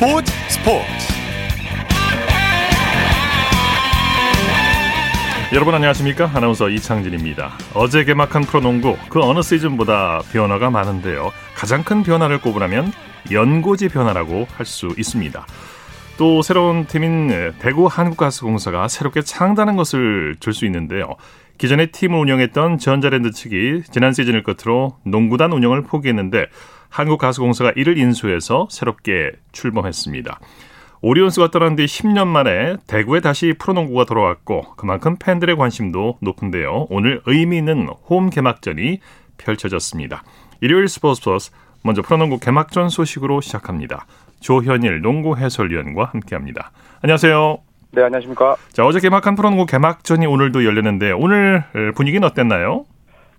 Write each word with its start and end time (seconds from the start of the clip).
스포츠 0.00 0.32
스포츠. 0.48 0.86
여러분 5.52 5.74
안녕하십니까? 5.74 6.30
아나운서 6.32 6.70
이창진입니다. 6.70 7.50
어제 7.74 8.04
개막한 8.04 8.44
프로농구 8.44 8.96
그 9.10 9.20
어느 9.22 9.42
시즌보다 9.42 10.22
변화가 10.32 10.70
많은데요. 10.70 11.32
가장 11.54 11.84
큰 11.84 12.02
변화를 12.02 12.40
꼽으라면 12.40 12.92
연고지 13.30 13.90
변화라고 13.90 14.46
할 14.50 14.64
수 14.64 14.88
있습니다. 14.96 15.46
또 16.16 16.40
새로운 16.40 16.86
팀인 16.86 17.52
대구 17.58 17.86
한국가스공사가 17.86 18.88
새롭게 18.88 19.20
창단한 19.20 19.76
것을 19.76 20.36
줄수 20.40 20.64
있는데요. 20.64 21.16
기존에 21.58 21.90
팀을 21.90 22.18
운영했던 22.18 22.78
전자랜드 22.78 23.32
측이 23.32 23.82
지난 23.92 24.14
시즌을 24.14 24.44
끝으로 24.44 24.96
농구단 25.04 25.52
운영을 25.52 25.82
포기했는데 25.82 26.46
한국가스공사가 26.90 27.72
이를 27.76 27.96
인수해서 27.96 28.68
새롭게 28.70 29.32
출범했습니다. 29.52 30.38
오리온스가 31.02 31.50
떠난 31.50 31.76
뒤 31.76 31.86
10년 31.86 32.26
만에 32.26 32.76
대구에 32.86 33.20
다시 33.20 33.54
프로농구가 33.58 34.04
돌아왔고 34.04 34.74
그만큼 34.76 35.16
팬들의 35.18 35.56
관심도 35.56 36.18
높은데요. 36.20 36.88
오늘 36.90 37.22
의미 37.24 37.56
있는 37.56 37.88
홈 38.08 38.28
개막전이 38.28 39.00
펼쳐졌습니다. 39.38 40.22
일요일 40.60 40.88
스포츠 40.88 41.22
플러스 41.22 41.52
먼저 41.82 42.02
프로농구 42.02 42.38
개막전 42.40 42.90
소식으로 42.90 43.40
시작합니다. 43.40 44.04
조현일 44.40 45.00
농구 45.00 45.38
해설위원과 45.38 46.10
함께합니다. 46.12 46.72
안녕하세요. 47.00 47.58
네, 47.92 48.02
안녕하십니까. 48.02 48.56
자, 48.72 48.84
어제 48.84 49.00
개막한 49.00 49.36
프로농구 49.36 49.64
개막전이 49.64 50.26
오늘도 50.26 50.66
열렸는데 50.66 51.12
오늘 51.12 51.64
분위기는 51.94 52.26
어땠나요? 52.26 52.84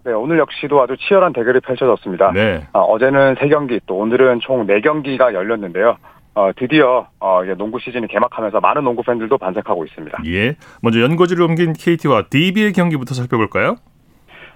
네, 0.03 0.13
오늘 0.13 0.39
역시도 0.39 0.81
아주 0.81 0.97
치열한 0.97 1.33
대결이 1.33 1.59
펼쳐졌습니다. 1.59 2.31
네. 2.31 2.67
아, 2.73 2.79
어제는 2.79 3.35
3경기, 3.35 3.81
또 3.85 3.97
오늘은 3.97 4.39
총 4.41 4.65
4경기가 4.65 5.33
열렸는데요. 5.33 5.97
어, 6.33 6.51
드디어 6.55 7.07
어, 7.19 7.41
농구 7.57 7.79
시즌이 7.79 8.07
개막하면서 8.07 8.61
많은 8.61 8.83
농구 8.83 9.03
팬들도 9.03 9.37
반색하고 9.37 9.85
있습니다. 9.85 10.19
예. 10.27 10.55
먼저 10.81 11.01
연고지를 11.01 11.43
옮긴 11.43 11.73
KT와 11.73 12.23
DB의 12.29 12.73
경기부터 12.73 13.13
살펴볼까요? 13.13 13.75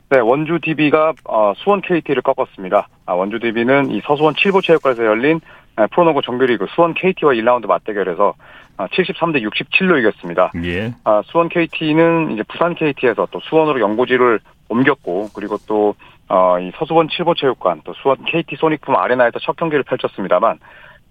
네, 0.09 0.19
원주 0.19 0.59
DB가 0.61 1.13
어, 1.25 1.53
수원 1.57 1.81
KT를 1.81 2.21
꺾었습니다. 2.21 2.87
아, 3.05 3.13
원주 3.13 3.39
DB는 3.39 3.91
이 3.91 4.01
서수원 4.05 4.35
7부 4.35 4.63
체육관에서 4.63 5.05
열린 5.05 5.41
프로농구 5.91 6.21
정규리그 6.21 6.67
수원 6.69 6.93
KT와 6.93 7.33
1라운드 7.33 7.67
맞대결에서 7.67 8.33
73대 8.77 9.41
67로 9.41 9.99
이겼습니다. 9.99 10.51
예. 10.63 10.93
아, 11.03 11.21
수원 11.25 11.49
KT는 11.49 12.31
이제 12.31 12.43
부산 12.43 12.75
KT에서 12.75 13.27
또 13.31 13.39
수원으로 13.41 13.79
연고지를 13.79 14.39
옮겼고 14.67 15.29
그리고 15.33 15.57
또 15.67 15.95
어, 16.27 16.59
이 16.59 16.71
서수원 16.77 17.07
칠보 17.07 17.37
체육관 17.37 17.81
또 17.83 17.93
수원 17.93 18.23
KT 18.25 18.55
소닉붐 18.57 18.95
아레나에서 18.95 19.39
첫 19.39 19.55
경기를 19.55 19.83
펼쳤습니다만 19.83 20.59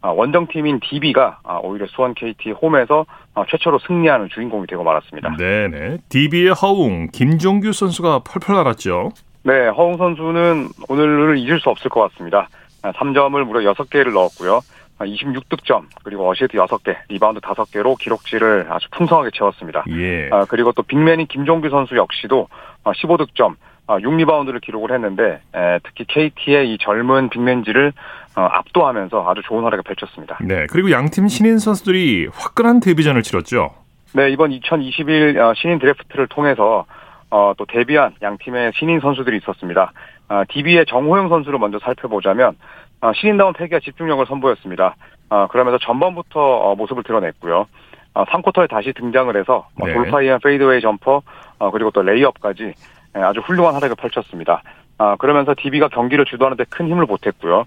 아, 0.05 0.09
원정팀인 0.09 0.81
DB가 0.81 1.39
아, 1.45 1.61
오히려 1.63 1.87
수원 1.87 2.13
KT 2.13 2.51
홈에서 2.51 3.07
아, 3.35 3.45
최초로 3.49 3.79
승리하는 3.87 4.29
주인공이 4.29 4.67
되고 4.67 4.85
말았습니다. 4.85 5.37
네네. 5.39 5.99
DB의 6.11 6.53
허웅, 6.53 7.09
김종규 7.11 7.73
선수가 7.73 8.21
펄펄 8.25 8.55
날았죠. 8.55 9.13
네, 9.45 9.69
허웅 9.69 9.97
선수는 9.97 10.69
오늘을 10.89 11.39
잊을 11.39 11.61
수 11.61 11.71
없을 11.71 11.91
것 11.91 12.01
같습니다. 12.11 12.49
3점을 12.83 13.43
무려 13.45 13.73
6개를 13.73 14.13
넣었고요. 14.13 14.61
26득점 15.05 15.85
그리고 16.03 16.29
어시스트 16.29 16.57
6개, 16.59 16.97
리바운드 17.09 17.41
5개로 17.41 17.99
기록지를 17.99 18.67
아주 18.71 18.89
풍성하게 18.91 19.31
채웠습니다. 19.35 19.85
예. 19.91 20.29
아, 20.31 20.45
그리고 20.49 20.73
또 20.73 20.83
빅맨인 20.83 21.27
김종규 21.27 21.71
선수 21.71 21.97
역시도 21.97 22.49
15득점, 22.85 23.57
6리바운드를 23.87 24.61
기록을 24.61 24.93
했는데 24.93 25.41
에, 25.55 25.79
특히 25.83 26.05
KT의 26.07 26.73
이 26.73 26.79
젊은 26.79 27.29
빅맨지를 27.29 27.93
어, 28.37 28.41
압도하면서 28.41 29.29
아주 29.29 29.43
좋은 29.45 29.63
활약을 29.65 29.83
펼쳤습니다. 29.83 30.39
네. 30.41 30.67
그리고 30.71 30.91
양팀 30.91 31.29
신인 31.29 31.59
선수들이 31.59 32.29
화끈한 32.33 32.81
데뷔전을 32.81 33.23
치렀죠. 33.23 33.71
네, 34.15 34.31
이번 34.31 34.53
2021 34.53 35.39
신인 35.57 35.79
드래프트를 35.79 36.29
통해서 36.29 36.87
어, 37.31 37.53
또 37.57 37.67
데뷔한 37.67 38.15
양 38.23 38.39
팀의 38.39 38.73
신인 38.77 39.01
선수들이 39.01 39.39
있었습니다. 39.39 39.93
아, 40.29 40.45
DB의 40.49 40.87
정호영 40.87 41.29
선수를 41.29 41.59
먼저 41.59 41.79
살펴보자면 41.81 42.57
아, 42.94 42.94
신인다운 43.13 43.53
패기와 43.53 43.81
집중력을 43.81 44.25
선보였습니다. 44.27 44.97
아, 45.31 45.47
그러면서 45.49 45.79
전반부터 45.79 46.41
어, 46.41 46.75
모습을 46.77 47.03
드러냈고요. 47.03 47.67
아, 48.15 48.25
3쿼터에 48.25 48.69
다시 48.71 48.93
등장을 48.93 49.35
해서 49.37 49.67
뭐 49.77 49.89
네. 49.89 49.95
돌파에 49.95 50.19
의한 50.19 50.39
fadeaway 50.43 50.81
점퍼 50.81 51.23
어, 51.59 51.71
그리고 51.71 51.91
또 51.91 52.03
레이업까지 52.03 52.73
예, 53.17 53.21
아주 53.21 53.41
훌륭한 53.41 53.75
활약을 53.75 53.97
펼쳤습니다. 53.97 54.63
아, 54.99 55.17
그러면서 55.17 55.55
DB가 55.57 55.89
경기를 55.89 56.25
주도하는 56.25 56.57
데 56.57 56.65
큰 56.71 56.89
힘을 56.89 57.07
보탰고요. 57.07 57.65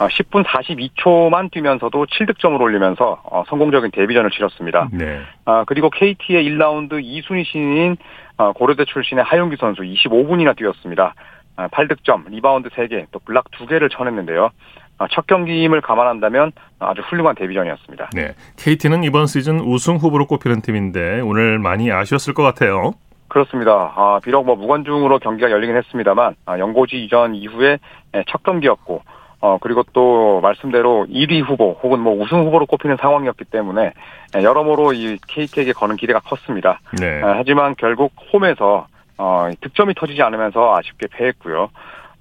아, 0.00 0.06
10분 0.06 0.44
42초만 0.44 1.50
뛰면서도 1.50 2.06
7득점을 2.06 2.60
올리면서 2.60 3.20
어, 3.24 3.42
성공적인 3.48 3.90
데뷔전을 3.90 4.30
치렀습니다. 4.30 4.88
네. 4.92 5.20
아, 5.44 5.64
그리고 5.66 5.90
KT의 5.90 6.44
1라운드 6.48 7.02
2순위 7.02 7.44
신인 7.44 7.96
어, 8.36 8.52
고려대 8.52 8.84
출신의 8.84 9.24
하윤기 9.24 9.56
선수 9.56 9.82
25분이나 9.82 10.56
뛰었습니다. 10.56 11.14
아, 11.58 11.66
8득점, 11.66 12.30
리바운드 12.30 12.68
3개, 12.68 13.06
또 13.10 13.18
블락 13.18 13.50
2개를 13.50 13.90
쳐냈는데요. 13.90 14.50
아, 14.98 15.06
첫 15.10 15.26
경기임을 15.26 15.80
감안한다면 15.80 16.52
아주 16.78 17.02
훌륭한 17.02 17.34
데뷔전이었습니다. 17.34 18.10
네. 18.14 18.34
KT는 18.56 19.02
이번 19.02 19.26
시즌 19.26 19.58
우승 19.58 19.96
후보로 19.96 20.26
꼽히는 20.28 20.60
팀인데 20.62 21.20
오늘 21.20 21.58
많이 21.58 21.90
아쉬웠을 21.90 22.32
것 22.32 22.44
같아요. 22.44 22.92
그렇습니다. 23.26 23.92
아, 23.96 24.20
비록 24.22 24.46
뭐 24.46 24.54
무관중으로 24.54 25.18
경기가 25.18 25.50
열리긴 25.50 25.76
했습니다만 25.76 26.36
아, 26.46 26.58
연고지 26.60 27.04
이전 27.04 27.34
이후에 27.34 27.78
예, 28.14 28.24
첫 28.28 28.42
경기였고 28.44 29.02
어 29.40 29.58
그리고 29.60 29.84
또 29.92 30.40
말씀대로 30.40 31.06
1위 31.08 31.44
후보 31.44 31.78
혹은 31.82 32.00
뭐 32.00 32.12
우승 32.20 32.44
후보로 32.46 32.66
꼽히는 32.66 32.96
상황이었기 33.00 33.44
때문에 33.44 33.92
예, 34.36 34.42
여러모로 34.42 34.94
이 34.94 35.18
KT에게 35.28 35.72
거는 35.74 35.96
기대가 35.96 36.20
컸습니다. 36.20 36.80
네. 36.98 37.22
아, 37.22 37.34
하지만 37.36 37.74
결국 37.76 38.12
홈에서 38.32 38.86
어, 39.18 39.50
득점이 39.60 39.94
터지지 39.94 40.22
않으면서 40.22 40.76
아쉽게 40.76 41.08
패했고요. 41.10 41.68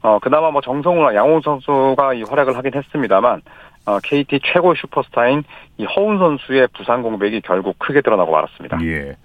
어, 0.01 0.19
그나마 0.19 0.51
뭐 0.51 0.61
정성우나 0.61 1.15
양호 1.15 1.39
선수가 1.41 2.15
이 2.15 2.23
활약을 2.23 2.57
하긴 2.57 2.73
했습니다만, 2.75 3.41
어, 3.85 3.99
KT 4.03 4.41
최고의 4.43 4.75
슈퍼스타인 4.79 5.43
이 5.77 5.85
허운 5.85 6.17
선수의 6.17 6.67
부상 6.75 7.01
공백이 7.01 7.41
결국 7.41 7.79
크게 7.79 8.01
드러나고 8.01 8.31
말았습니다. 8.31 8.79
예. 8.83 9.15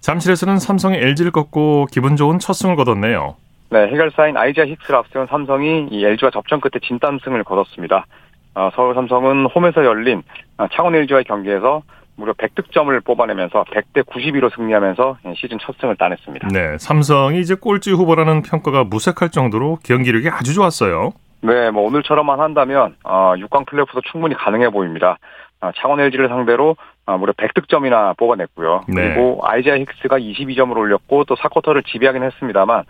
잠실에서는 0.00 0.58
삼성이 0.58 0.98
LG를 0.98 1.32
꺾고 1.32 1.86
기분 1.90 2.16
좋은 2.16 2.38
첫 2.38 2.52
승을 2.52 2.76
거뒀네요. 2.76 3.34
네, 3.70 3.88
해결사인 3.88 4.36
아이자 4.36 4.64
힉스를 4.64 4.94
앞세운 4.94 5.26
삼성이 5.26 5.88
이 5.90 6.04
LG와 6.04 6.30
접전 6.30 6.60
끝에 6.60 6.78
진땀승을 6.80 7.42
거뒀습니다. 7.42 8.06
어, 8.54 8.70
서울 8.74 8.94
삼성은 8.94 9.46
홈에서 9.46 9.84
열린 9.84 10.22
아, 10.56 10.68
창원 10.72 10.94
LG와의 10.94 11.24
경기에서 11.24 11.82
무려 12.16 12.32
100득점을 12.32 13.04
뽑아내면서 13.04 13.64
100대 13.64 14.04
92로 14.06 14.54
승리하면서 14.54 15.18
시즌 15.36 15.58
첫 15.58 15.76
승을 15.80 15.96
따냈습니다. 15.96 16.48
네. 16.48 16.78
삼성이 16.78 17.40
이제 17.40 17.54
꼴찌 17.54 17.92
후보라는 17.92 18.42
평가가 18.42 18.84
무색할 18.84 19.30
정도로 19.30 19.78
경기력이 19.84 20.30
아주 20.30 20.54
좋았어요. 20.54 21.12
네, 21.42 21.70
뭐 21.70 21.82
오늘처럼만 21.84 22.40
한다면 22.40 22.96
어, 23.04 23.34
6강 23.36 23.66
플레이오프도 23.66 24.00
충분히 24.10 24.34
가능해 24.34 24.70
보입니다. 24.70 25.18
아, 25.60 25.72
창원 25.76 26.00
LG를 26.00 26.28
상대로 26.28 26.76
아, 27.04 27.16
무려 27.16 27.32
100득점이나 27.34 28.16
뽑아냈고요. 28.16 28.84
네. 28.88 29.14
그리고 29.14 29.40
아이자 29.44 29.72
힉스가 29.72 30.20
22점을 30.20 30.76
올렸고 30.76 31.24
또 31.24 31.36
4쿼터를 31.36 31.86
지배하긴 31.86 32.22
했습니다만 32.22 32.84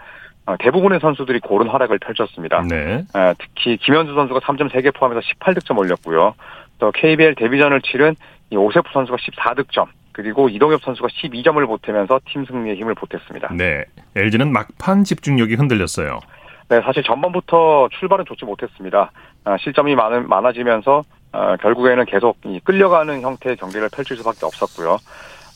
어, 0.46 0.56
대부분의 0.58 1.00
선수들이 1.00 1.40
고른 1.40 1.68
활약을 1.68 1.98
펼쳤습니다. 1.98 2.62
네. 2.62 3.02
아, 3.12 3.34
특히 3.38 3.76
김현수 3.76 4.14
선수가 4.14 4.40
3점 4.40 4.70
3개 4.70 4.94
포함해서 4.94 5.20
18득점 5.20 5.76
올렸고요. 5.76 6.34
또 6.78 6.92
KBL 6.92 7.34
데뷔전을 7.34 7.80
치른 7.82 8.14
이 8.50 8.56
오세프 8.56 8.88
선수가 8.92 9.16
14득점 9.16 9.86
그리고 10.12 10.48
이동엽 10.48 10.82
선수가 10.82 11.08
12점을 11.08 11.66
보태면서 11.66 12.20
팀 12.26 12.44
승리에 12.46 12.74
힘을 12.76 12.94
보탰습니다. 12.94 13.52
네. 13.54 13.84
LG는 14.14 14.52
막판 14.52 15.04
집중력이 15.04 15.54
흔들렸어요. 15.56 16.20
네, 16.68 16.80
사실 16.80 17.02
전반부터 17.02 17.90
출발은 17.98 18.24
좋지 18.24 18.44
못했습니다. 18.44 19.12
아, 19.44 19.56
실점이 19.58 19.94
많은, 19.94 20.28
많아지면서 20.28 21.04
아, 21.32 21.56
결국에는 21.56 22.04
계속 22.06 22.38
이 22.44 22.60
끌려가는 22.60 23.20
형태의 23.20 23.56
경기를 23.56 23.88
펼칠 23.90 24.16
수밖에 24.16 24.46
없었고요. 24.46 24.96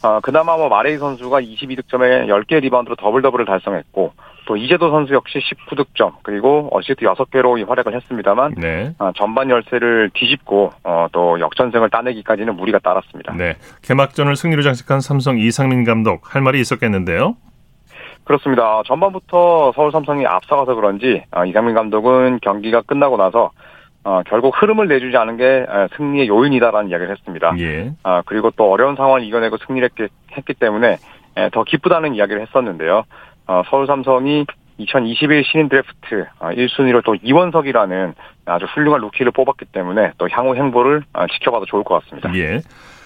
아, 0.02 0.20
그나마 0.20 0.56
뭐 0.56 0.68
마레이 0.68 0.96
선수가 0.96 1.40
22득점에 1.40 2.26
10개 2.26 2.60
리바운드로 2.60 2.96
더블 2.96 3.22
더블을 3.22 3.44
달성했고 3.44 4.12
또 4.46 4.56
이재도 4.56 4.90
선수 4.90 5.12
역시 5.12 5.38
19득점 5.38 6.14
그리고 6.22 6.68
어시스트 6.72 7.04
6개로 7.04 7.58
이 7.58 7.62
활약을 7.62 7.94
했습니다만 7.94 8.54
네. 8.56 8.94
아, 8.98 9.12
전반 9.14 9.50
열세를 9.50 10.10
뒤집고 10.14 10.72
어, 10.82 11.06
또 11.12 11.38
역전승을 11.38 11.90
따내기까지는 11.90 12.56
무리가 12.56 12.78
따랐습니다. 12.78 13.34
네. 13.34 13.56
개막전을 13.82 14.36
승리로 14.36 14.62
장식한 14.62 15.00
삼성 15.00 15.38
이상민 15.38 15.84
감독 15.84 16.34
할 16.34 16.42
말이 16.42 16.60
있었겠는데요. 16.60 17.36
그렇습니다. 18.24 18.82
전반부터 18.86 19.72
서울 19.74 19.92
삼성이 19.92 20.26
앞서가서 20.26 20.74
그런지 20.74 21.22
아, 21.30 21.44
이상민 21.44 21.74
감독은 21.74 22.40
경기가 22.40 22.82
끝나고 22.82 23.16
나서 23.16 23.50
어, 24.04 24.22
결국 24.26 24.54
흐름을 24.60 24.88
내주지 24.88 25.16
않은 25.16 25.36
게 25.36 25.44
에, 25.44 25.66
승리의 25.96 26.28
요인이다라는 26.28 26.90
이야기를 26.90 27.12
했습니다. 27.12 27.54
예. 27.58 27.92
아, 28.02 28.22
그리고 28.24 28.50
또 28.56 28.70
어려운 28.70 28.96
상황을 28.96 29.22
이겨내고 29.24 29.58
승리를 29.66 29.88
했기, 29.88 30.12
했기 30.36 30.54
때문에 30.54 30.96
에, 31.36 31.50
더 31.50 31.64
기쁘다는 31.64 32.14
이야기를 32.14 32.42
했었는데요. 32.42 33.04
어, 33.46 33.62
서울 33.68 33.86
삼성이 33.86 34.46
2021 34.78 35.44
신인 35.44 35.68
드래프트 35.68 36.26
1순위로 36.40 37.04
또 37.04 37.14
이원석이라는 37.14 38.14
아주 38.46 38.64
훌륭한 38.74 39.02
루키를 39.02 39.32
뽑았기 39.32 39.66
때문에 39.66 40.12
또 40.16 40.26
향후 40.30 40.56
행보를 40.56 41.02
지켜봐도 41.34 41.66
좋을 41.66 41.84
것 41.84 42.02
같습니다. 42.02 42.34
예. 42.34 42.60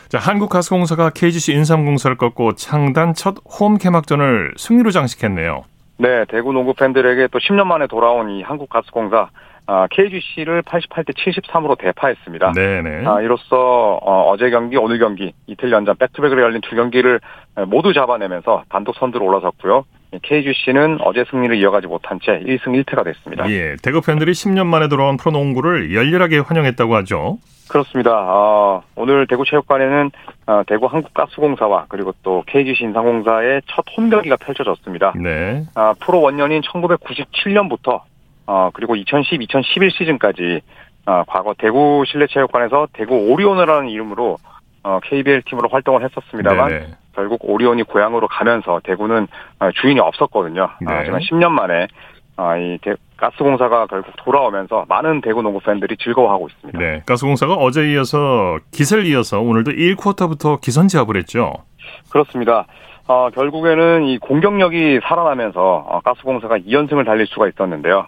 자, 0.09 0.19
한국가스공사가 0.19 1.11
KGC 1.11 1.53
인삼공사를 1.55 2.17
꺾고 2.17 2.55
창단 2.55 3.15
첫 3.15 3.35
홈 3.61 3.77
개막전을 3.79 4.53
승리로 4.57 4.93
장식했네요. 4.93 5.65
네, 5.97 6.25
대구 6.29 6.53
농구 6.53 6.75
팬들에게 6.75 7.29
또 7.33 7.39
10년 7.41 7.65
만에 7.67 7.89
돌아온 7.89 8.31
이 8.31 8.43
한국가스공사 8.43 9.29
아, 9.67 9.87
KGC를 9.91 10.63
88대 10.63 11.15
73으로 11.17 11.79
대파했습니다. 11.79 12.53
네네. 12.53 13.07
아, 13.07 13.21
이로써 13.23 13.99
어, 14.03 14.37
제 14.39 14.51
경기, 14.51 14.77
오늘 14.77 14.99
경기 14.99 15.33
이틀 15.47 15.73
연장 15.73 15.97
백투백으로 15.97 16.43
열린 16.43 16.61
두 16.61 16.77
경기를 16.77 17.21
모두 17.67 17.93
잡아내면서 17.93 18.65
단독 18.69 18.97
선두로 18.97 19.25
올라섰고요. 19.25 19.85
KGC는 20.23 20.99
어제 21.01 21.25
승리를 21.31 21.57
이어가지 21.57 21.87
못한 21.87 22.21
채 22.23 22.41
1승 22.41 22.85
1패가 22.85 23.05
됐습니다. 23.05 23.51
예, 23.51 23.77
대구 23.83 24.01
팬들이 24.01 24.33
10년 24.33 24.67
만에 24.67 24.89
돌아온 24.89 25.17
프로농구를 25.17 25.95
열렬하게 25.95 26.39
환영했다고 26.39 26.95
하죠. 26.97 27.39
그렇습니다. 27.69 28.11
어, 28.13 28.83
오늘 28.95 29.27
대구체육관에는 29.27 30.11
어, 30.47 30.63
대구 30.67 30.87
한국가스공사와 30.87 31.87
그리고 31.89 32.13
또 32.23 32.45
KGC 32.47 32.85
인상공사의 32.85 33.63
첫 33.67 33.85
홈경기가 33.97 34.37
펼쳐졌습니다. 34.37 35.15
네. 35.17 35.65
어, 35.75 35.95
프로 35.99 36.21
원년인 36.21 36.61
1997년부터 36.63 38.03
어, 38.47 38.71
그리고 38.73 38.97
2010, 38.97 39.43
2011 39.43 39.91
시즌까지 39.91 40.61
어, 41.07 41.23
과거 41.27 41.55
대구 41.57 42.05
실내체육관에서 42.07 42.89
대구 42.93 43.15
오리온이라는 43.15 43.89
이름으로 43.89 44.39
어, 44.83 45.01
KBL 45.03 45.43
팀으로 45.43 45.69
활동을 45.69 46.05
했었습니다만 46.05 46.69
네네. 46.69 46.87
결국 47.15 47.41
오리온이 47.43 47.85
고향으로 47.85 48.29
가면서 48.29 48.81
대구는 48.85 49.27
어, 49.61 49.71
주인이 49.73 50.01
없었거든요. 50.01 50.69
네. 50.81 50.87
하지만 50.89 51.21
10년 51.21 51.51
만에 51.51 51.87
어, 52.37 52.57
이 52.57 52.79
대, 52.83 52.95
가스공사가 53.17 53.87
결국 53.87 54.13
돌아오면서 54.17 54.85
많은 54.89 55.21
대구 55.21 55.41
농구 55.43 55.61
팬들이 55.61 55.97
즐거워하고 55.97 56.49
있습니다. 56.49 56.79
네, 56.79 57.03
가스공사가 57.07 57.55
어제 57.55 57.93
이어서 57.93 58.59
기세를 58.73 59.07
이어서 59.07 59.41
오늘도 59.41 59.71
1쿼터부터 59.73 60.61
기선제압을 60.61 61.17
했죠. 61.17 61.53
그렇습니다. 62.11 62.67
어, 63.07 63.31
결국에는 63.31 64.05
이 64.05 64.19
공격력이 64.19 65.01
살아나면서 65.05 65.61
어, 65.61 66.01
가스공사가 66.01 66.59
2연승을 66.59 67.05
달릴 67.07 67.27
수가 67.27 67.49
있었는데요. 67.49 68.07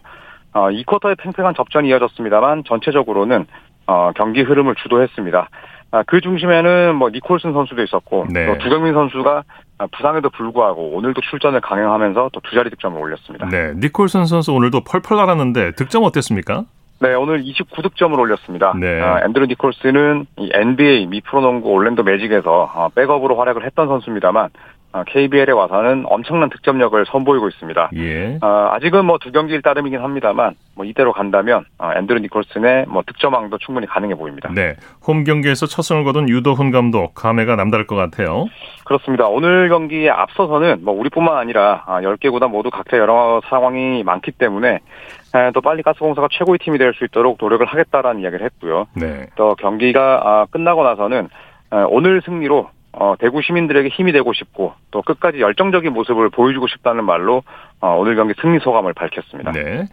어, 0.57 0.71
2쿼터에 0.71 1.19
팽팽한 1.19 1.55
접전이 1.55 1.89
이어졌습니다만 1.91 2.65
전체적으로는 2.67 3.47
어, 3.87 4.11
경기 4.17 4.41
흐름을 4.41 4.75
주도했습니다. 4.77 5.49
아, 5.93 6.03
그 6.07 6.21
중심에는 6.21 6.97
뭐 6.97 7.11
니콜슨 7.11 7.53
선수도 7.53 7.83
있었고 7.83 8.27
네. 8.31 8.47
또 8.47 8.59
두경민 8.59 8.95
선수가 8.95 9.45
부상에도 9.93 10.31
불구하고 10.31 10.97
오늘도 10.97 11.21
출전을 11.21 11.61
강행하면서 11.61 12.31
또 12.33 12.41
두 12.41 12.55
자리 12.55 12.71
득점을 12.71 12.99
올렸습니다. 13.01 13.49
네, 13.49 13.73
니콜슨 13.77 14.25
선수 14.25 14.53
오늘도 14.53 14.81
펄펄 14.85 15.17
날았는데 15.17 15.73
득점 15.73 16.03
어땠습니까? 16.05 16.65
네, 17.01 17.13
오늘 17.15 17.45
29득점을 17.45 18.19
올렸습니다. 18.19 18.73
네. 18.81 19.01
아, 19.01 19.23
앤드루 19.25 19.47
니콜스는 19.47 20.27
이 20.39 20.51
NBA 20.53 21.07
미프로농구 21.07 21.69
올랜도 21.69 22.03
매직에서 22.03 22.73
어, 22.75 22.89
백업으로 22.95 23.37
활약을 23.37 23.65
했던 23.67 23.87
선수입니다만 23.89 24.49
KBL에 25.05 25.53
어, 25.53 25.57
와서는 25.57 26.05
엄청난 26.07 26.49
득점력을 26.51 27.05
선보이고 27.07 27.49
있습니다. 27.49 27.91
예. 27.97 28.39
어, 28.43 28.69
아직은 28.73 29.05
뭐 29.05 29.19
두 29.19 29.33
경기일 29.33 29.63
따름이긴 29.63 30.01
합니다만 30.01 30.55
뭐 30.75 30.85
이대로 30.85 31.13
간다면 31.13 31.65
어, 31.79 31.91
앤드루 31.97 32.21
니콜슨의 32.21 32.87
뭐 32.89 33.03
득점왕도 33.07 33.59
충분히 33.59 33.87
가능해 33.87 34.15
보입니다. 34.15 34.51
네, 34.55 34.77
홈 35.07 35.25
경기에서 35.25 35.67
첫 35.67 35.83
승을 35.83 36.05
거둔 36.05 36.29
유도훈 36.29 36.71
감독 36.71 37.15
감회가 37.15 37.57
남다를 37.57 37.87
것 37.87 37.97
같아요. 37.97 38.47
그렇습니다. 38.85 39.27
오늘 39.27 39.69
경기에 39.69 40.11
앞서서는 40.11 40.85
뭐 40.85 40.95
우리뿐만 40.95 41.37
아니라 41.37 41.85
10개 41.87 42.31
구단 42.31 42.51
모두 42.51 42.71
각자 42.71 42.99
여러 42.99 43.41
상황이 43.49 44.03
많기 44.05 44.31
때문에 44.33 44.79
또 45.55 45.61
빨리 45.61 45.83
가스공사가 45.83 46.29
최고의 46.31 46.59
팀이 46.59 46.79
될 46.79 46.95
수 46.95 47.05
있도록 47.05 47.37
노력을 47.41 47.67
하겠다라는 47.67 48.23
이야기를 48.23 48.45
했고요. 48.47 48.87
네. 48.95 49.27
또 49.35 49.55
경기가 49.57 50.21
아, 50.25 50.47
끝나고 50.51 50.83
나서는 50.85 51.29
오늘 51.91 52.23
승리로 52.25 52.69
어, 52.99 53.15
대구 53.19 53.43
시민들에게 53.43 53.89
힘이 53.89 54.13
되고 54.13 54.33
싶고 54.33 54.73
또 54.91 55.03
끝까지 55.03 55.41
열정적인 55.41 55.93
모습을 55.93 56.31
보여주고 56.31 56.67
싶다는 56.67 57.05
말로 57.05 57.43
어, 57.81 57.95
오늘 57.99 58.17
경기 58.17 58.35
승리 58.41 58.59
소감을 58.59 58.95
밝혔습니다. 58.95 59.53
네. 59.53 59.87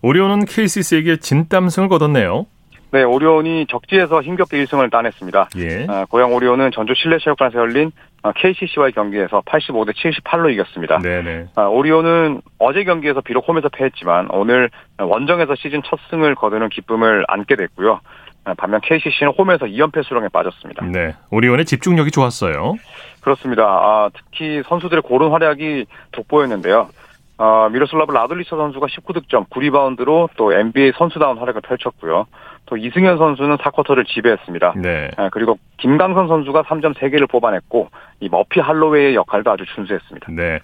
오리온은 0.00 0.44
KCC에게 0.46 1.18
진땀승을 1.18 1.88
거뒀네요. 1.88 2.46
네, 2.90 3.02
오리온이 3.02 3.66
적지에서 3.68 4.22
힘겹게 4.22 4.64
1승을 4.64 4.90
따냈습니다. 4.90 5.50
예. 5.58 5.86
어, 5.88 6.06
고향 6.08 6.32
오리온은 6.32 6.70
전주 6.72 6.94
실내체육관에서 6.96 7.58
열린 7.58 7.92
KCC와의 8.34 8.92
경기에서 8.92 9.42
85대 9.42 9.92
78로 9.94 10.50
이겼습니다. 10.52 10.98
네네. 10.98 11.48
아, 11.54 11.64
오리온은 11.64 12.40
어제 12.58 12.84
경기에서 12.84 13.20
비록 13.20 13.46
홈에서 13.46 13.68
패했지만 13.68 14.28
오늘 14.30 14.70
원정에서 14.98 15.54
시즌 15.56 15.82
첫 15.84 15.98
승을 16.10 16.34
거두는 16.34 16.70
기쁨을 16.70 17.24
안게 17.28 17.56
됐고요. 17.56 18.00
아, 18.48 18.54
반면 18.56 18.80
KCC는 18.82 19.32
홈에서 19.36 19.66
2연패 19.66 20.04
수렁에 20.04 20.28
빠졌습니다. 20.28 20.86
네, 20.86 21.14
오리온의 21.30 21.66
집중력이 21.66 22.10
좋았어요. 22.10 22.76
그렇습니다. 23.20 23.64
아, 23.64 24.10
특히 24.14 24.62
선수들의 24.66 25.02
고른 25.02 25.30
활약이 25.30 25.84
돋보였는데요. 26.12 26.88
어, 27.36 27.68
미로슬라브 27.70 28.12
라들리처 28.12 28.56
선수가 28.56 28.86
19득점, 28.86 29.48
9리바운드로 29.50 30.30
또 30.36 30.52
NBA 30.52 30.92
선수다운 30.96 31.38
활약을 31.38 31.60
펼쳤고요. 31.60 32.26
또 32.66 32.76
이승현 32.76 33.18
선수는 33.18 33.58
4쿼터를 33.58 34.06
지배했습니다. 34.06 34.74
네. 34.78 35.10
아, 35.16 35.28
그리고 35.30 35.58
김강선 35.78 36.26
선수가 36.26 36.62
3점 36.62 36.94
3개를 36.94 37.28
뽑아냈고 37.30 37.90
이 38.20 38.28
머피 38.28 38.60
할로웨이의 38.60 39.14
역할도 39.14 39.50
아주 39.50 39.64
준수했습니다. 39.74 40.32
네. 40.32 40.58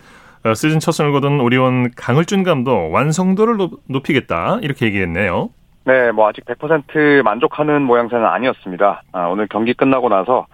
어, 0.44 0.54
시즌 0.54 0.81
첫 0.81 0.92
승을 0.92 1.12
거둔 1.12 1.40
오리온 1.40 1.90
강을준 1.96 2.42
감독 2.42 2.92
완성도를 2.92 3.56
높이겠다 3.88 4.58
이렇게 4.62 4.86
얘기했네요. 4.86 5.50
네, 5.84 6.12
뭐 6.12 6.28
아직 6.28 6.44
100% 6.46 7.22
만족하는 7.22 7.82
모양새는 7.82 8.25
아니었습니다. 8.25 9.02
아, 9.12 9.26
오늘 9.26 9.46
경기 9.48 9.75
끝나고 9.75 10.08
나서 10.08 10.46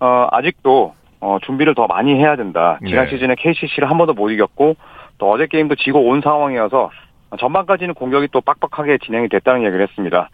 어, 0.00 0.28
아직도 0.30 0.94
어, 1.20 1.38
준비를 1.42 1.74
더 1.74 1.86
많이 1.86 2.14
해야 2.14 2.36
된다. 2.36 2.78
지난 2.86 3.04
네. 3.06 3.10
시즌에 3.10 3.34
KCC를 3.34 3.90
한 3.90 3.98
번도 3.98 4.14
못 4.14 4.30
이겼고 4.30 4.76
또 5.18 5.30
어제 5.30 5.46
게임도 5.46 5.74
지고 5.74 6.08
온 6.08 6.20
상황이어서 6.22 6.90
전반까지는 7.38 7.94
공격이 7.94 8.28
또 8.32 8.40
빡빡하게 8.40 8.98
진행이 8.98 9.28
됐다는 9.28 9.62
얘기를 9.64 9.82
했습니다. 9.82 10.30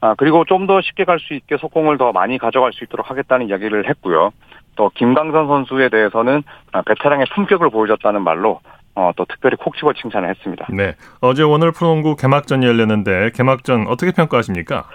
아, 0.00 0.14
그리고 0.16 0.44
좀 0.44 0.66
더 0.66 0.80
쉽게 0.80 1.04
갈 1.04 1.18
수 1.18 1.34
있게 1.34 1.56
속공을 1.58 1.98
더 1.98 2.12
많이 2.12 2.38
가져갈 2.38 2.72
수 2.72 2.84
있도록 2.84 3.10
하겠다는 3.10 3.48
이야기를 3.48 3.88
했고요. 3.88 4.30
또 4.76 4.90
김강선 4.94 5.48
선수에 5.48 5.88
대해서는 5.88 6.42
아, 6.72 6.82
베테랑의 6.82 7.26
품격을 7.34 7.70
보여줬다는 7.70 8.22
말로 8.22 8.60
어, 8.98 9.12
또 9.14 9.24
특별히 9.26 9.56
콕 9.56 9.76
집어 9.76 9.92
칭찬을 9.92 10.28
했습니다. 10.28 10.66
네. 10.70 10.96
어제 11.20 11.44
오늘 11.44 11.70
프로농구 11.70 12.16
개막전이 12.16 12.66
열렸는데 12.66 13.30
개막전 13.32 13.86
어떻게 13.86 14.10
평가하십니까? 14.10 14.86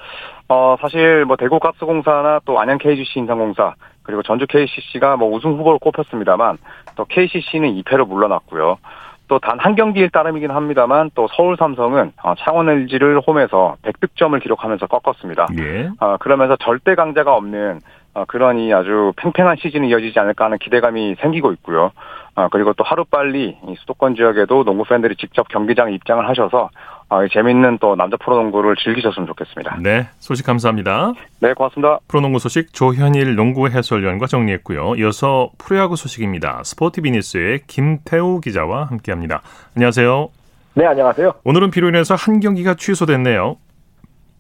어, 0.50 0.76
사실 0.82 1.24
뭐 1.24 1.38
대구 1.38 1.58
가스공사나 1.62 2.42
또 2.44 2.60
안양 2.60 2.80
KGC 2.80 3.20
인상공사 3.20 3.76
그리고 4.04 4.22
전주 4.22 4.46
KCC가 4.46 5.16
뭐 5.16 5.30
우승 5.34 5.52
후보로 5.52 5.80
꼽혔습니다만 5.80 6.58
또 6.98 7.06
KCC는 7.06 7.82
2패로 7.82 8.06
물러났고요. 8.06 8.78
또 9.30 9.40
단 9.40 9.58
한 9.58 9.76
경기일 9.76 10.10
따름이긴 10.10 10.52
합니다만 10.52 11.10
또 11.16 11.30
서울 11.34 11.56
삼성은 11.56 12.12
어, 12.24 12.34
창원 12.40 12.70
LG를 12.70 13.22
홈에서 13.26 13.78
100득점을 13.84 14.42
기록하면서 14.44 14.88
꺾었습니다. 14.88 15.48
예. 15.60 15.90
어, 16.02 16.18
그러면서 16.18 16.58
절대 16.58 16.94
강자가 16.94 17.34
없는 17.34 17.80
어, 18.14 18.26
그런 18.26 18.60
이 18.60 18.74
아주 18.74 19.12
팽팽한 19.18 19.58
시즌이 19.60 19.90
이어지지 19.90 20.20
않을까 20.20 20.46
하는 20.46 20.58
기대감이 20.60 21.16
생기고 21.22 21.52
있고요. 21.54 21.92
어, 22.36 22.48
그리고 22.52 22.74
또 22.74 22.84
하루빨리 22.84 23.58
이 23.68 23.76
수도권 23.80 24.16
지역에도 24.16 24.64
농구 24.64 24.84
팬들이 24.84 25.16
직접 25.16 25.48
경기장에 25.48 25.94
입장을 25.94 26.28
하셔서 26.28 26.70
어, 27.10 27.28
재밌는 27.28 27.78
또 27.80 27.96
남자 27.96 28.18
프로농구를 28.18 28.76
즐기셨으면 28.78 29.28
좋겠습니다. 29.28 29.78
네, 29.82 30.08
소식 30.20 30.46
감사합니다. 30.46 31.14
네, 31.40 31.54
고맙습니다. 31.54 32.00
프로농구 32.08 32.40
소식 32.40 32.74
조현일 32.74 33.36
농구 33.36 33.68
해설위원과 33.68 34.28
정리했고요. 34.28 34.96
이어서 34.98 35.50
프로야구 35.58 35.96
소식입니다. 35.96 36.62
스포티비니스의 36.64 37.62
김태우 37.68 38.42
기자와 38.42 38.86
함께합니다. 38.86 39.42
안녕하세요. 39.76 40.30
네, 40.76 40.86
안녕하세요. 40.88 41.34
오늘은 41.44 41.70
비로 41.70 41.90
인해서 41.90 42.16
한 42.16 42.40
경기가 42.40 42.74
취소됐네요. 42.74 43.58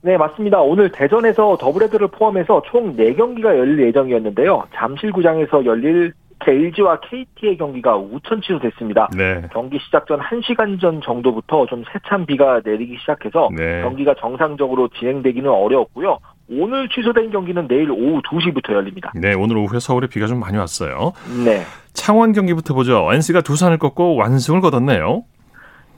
네, 0.03 0.17
맞습니다. 0.17 0.60
오늘 0.60 0.91
대전에서 0.91 1.57
더블헤드를 1.57 2.10
포함해서 2.10 2.62
총 2.65 2.95
4경기가 2.98 3.45
열릴 3.45 3.88
예정이었는데요. 3.88 4.63
잠실구장에서 4.75 5.65
열릴 5.65 6.12
LG와 6.45 7.00
KT의 7.00 7.57
경기가 7.57 7.95
우천 7.95 8.41
취소됐습니다. 8.41 9.07
네. 9.15 9.43
경기 9.53 9.79
시작 9.79 10.05
전 10.07 10.19
1시간 10.19 10.77
전 10.81 11.00
정도부터 11.01 11.65
좀 11.67 11.86
세찬 11.89 12.25
비가 12.25 12.60
내리기 12.65 12.98
시작해서 13.00 13.48
네. 13.55 13.81
경기가 13.81 14.13
정상적으로 14.19 14.89
진행되기는 14.89 15.50
어려웠고요. 15.50 16.19
오늘 16.50 16.89
취소된 16.89 17.31
경기는 17.31 17.65
내일 17.69 17.89
오후 17.91 18.22
2시부터 18.24 18.74
열립니다. 18.74 19.13
네, 19.15 19.33
오늘 19.33 19.55
오후에 19.57 19.79
서울에 19.79 20.07
비가 20.07 20.27
좀 20.27 20.41
많이 20.41 20.57
왔어요. 20.57 21.13
네. 21.45 21.62
창원 21.93 22.33
경기부터 22.33 22.74
보죠. 22.74 23.07
NC가 23.13 23.39
두산을 23.39 23.77
꺾고 23.77 24.17
완승을 24.17 24.60
거뒀네요. 24.60 25.24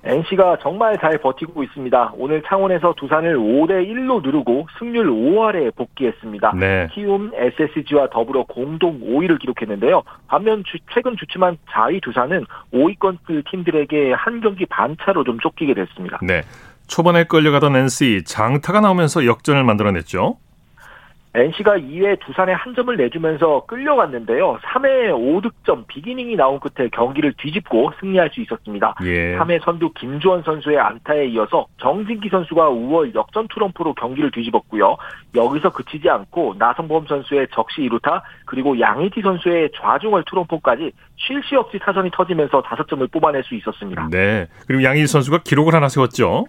NC가 0.06 0.58
정말 0.62 0.98
잘 1.00 1.18
버티고 1.18 1.64
있습니다. 1.64 2.14
오늘 2.18 2.44
창원에서 2.44 2.94
두산을 2.96 3.38
5대 3.38 3.88
1로 3.90 4.22
누르고 4.22 4.68
승률 4.78 5.10
5할에 5.10 5.76
복귀했습니다. 5.76 6.54
네. 6.60 6.88
키움, 6.94 7.32
SSG와 7.34 8.10
더불어 8.12 8.44
공동 8.44 9.00
5위를 9.02 9.40
기록했는데요. 9.40 10.04
반면 10.28 10.64
주, 10.66 10.78
최근 10.94 11.16
주춤한 11.18 11.58
4위 11.68 12.02
두산은 12.04 12.46
5위권 12.72 13.18
팀들에게 13.50 14.14
한 14.14 14.42
경기 14.42 14.66
반차로 14.66 15.24
좀 15.24 15.40
쫓기게 15.40 15.74
됐습니다. 15.74 16.20
네. 16.22 16.44
초반에 16.88 17.24
끌려가던 17.24 17.76
NC 17.76 18.26
장타가 18.26 18.80
나오면서 18.80 19.26
역전을 19.26 19.64
만들어냈죠. 19.64 20.38
NC가 21.36 21.78
2회 21.78 22.20
두산에 22.22 22.54
한 22.54 22.74
점을 22.76 22.96
내주면서 22.96 23.66
끌려갔는데요. 23.68 24.58
3회 24.64 25.12
5득점 25.12 25.86
비기닝이 25.88 26.36
나온 26.38 26.60
끝에 26.60 26.88
경기를 26.90 27.34
뒤집고 27.38 27.92
승리할 28.00 28.30
수 28.34 28.42
있었습니다. 28.42 28.96
예. 29.04 29.38
3회 29.38 29.64
선두 29.64 29.92
김주원 29.94 30.44
선수의 30.44 30.80
안타에 30.80 31.26
이어서 31.28 31.66
정진기 31.82 32.30
선수가 32.30 32.70
5월 32.70 33.14
역전 33.16 33.48
투런프로 33.50 33.94
경기를 33.96 34.32
뒤집었고요. 34.32 34.96
여기서 35.36 35.72
그치지 35.72 36.10
않고 36.10 36.56
나성범 36.58 37.08
선수의 37.08 37.48
적시 37.54 37.82
2루타 37.82 38.22
그리고 38.46 38.80
양희티 38.80 39.22
선수의 39.22 39.72
좌중월 39.76 40.24
투런포까지 40.26 40.92
쉴 41.18 41.42
새 41.50 41.58
없이 41.58 41.78
타선이 41.80 42.12
터지면서 42.12 42.62
5점을 42.62 43.12
뽑아낼 43.12 43.44
수 43.44 43.56
있었습니다. 43.56 44.08
네. 44.10 44.48
그리고 44.68 44.84
양희티 44.84 45.08
선수가 45.08 45.40
기록을 45.44 45.76
하나 45.76 45.90
세웠죠. 45.90 46.46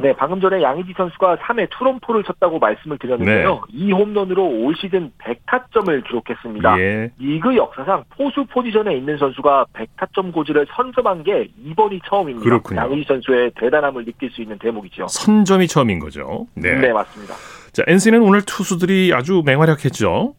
네, 0.00 0.14
방금 0.16 0.40
전에 0.40 0.62
양희지 0.62 0.94
선수가 0.96 1.36
3회 1.36 1.68
투런포를 1.70 2.24
쳤다고 2.24 2.58
말씀을 2.58 2.98
드렸는데요. 2.98 3.54
네. 3.54 3.60
이 3.72 3.92
홈런으로 3.92 4.44
올 4.44 4.74
시즌 4.76 5.12
100타점을 5.18 6.06
기록했습니다. 6.06 6.80
예. 6.80 7.10
리그 7.18 7.56
역사상 7.56 8.04
포수 8.10 8.44
포지션에 8.46 8.96
있는 8.96 9.18
선수가 9.18 9.66
100타점 9.72 10.32
고지를 10.32 10.66
선점한 10.74 11.24
게 11.24 11.48
이번이 11.64 12.00
처음입니다. 12.08 12.44
그렇군요. 12.44 12.80
양희지 12.80 13.04
선수의 13.08 13.52
대단함을 13.56 14.04
느낄 14.04 14.30
수 14.30 14.42
있는 14.42 14.58
대목이죠. 14.58 15.06
선점이 15.08 15.68
처음인 15.68 15.98
거죠. 15.98 16.46
네, 16.54 16.74
네 16.74 16.92
맞습니다. 16.92 17.34
자, 17.72 17.84
NC는 17.86 18.22
오늘 18.22 18.42
투수들이 18.42 19.12
아주 19.14 19.42
맹활약했죠. 19.44 20.34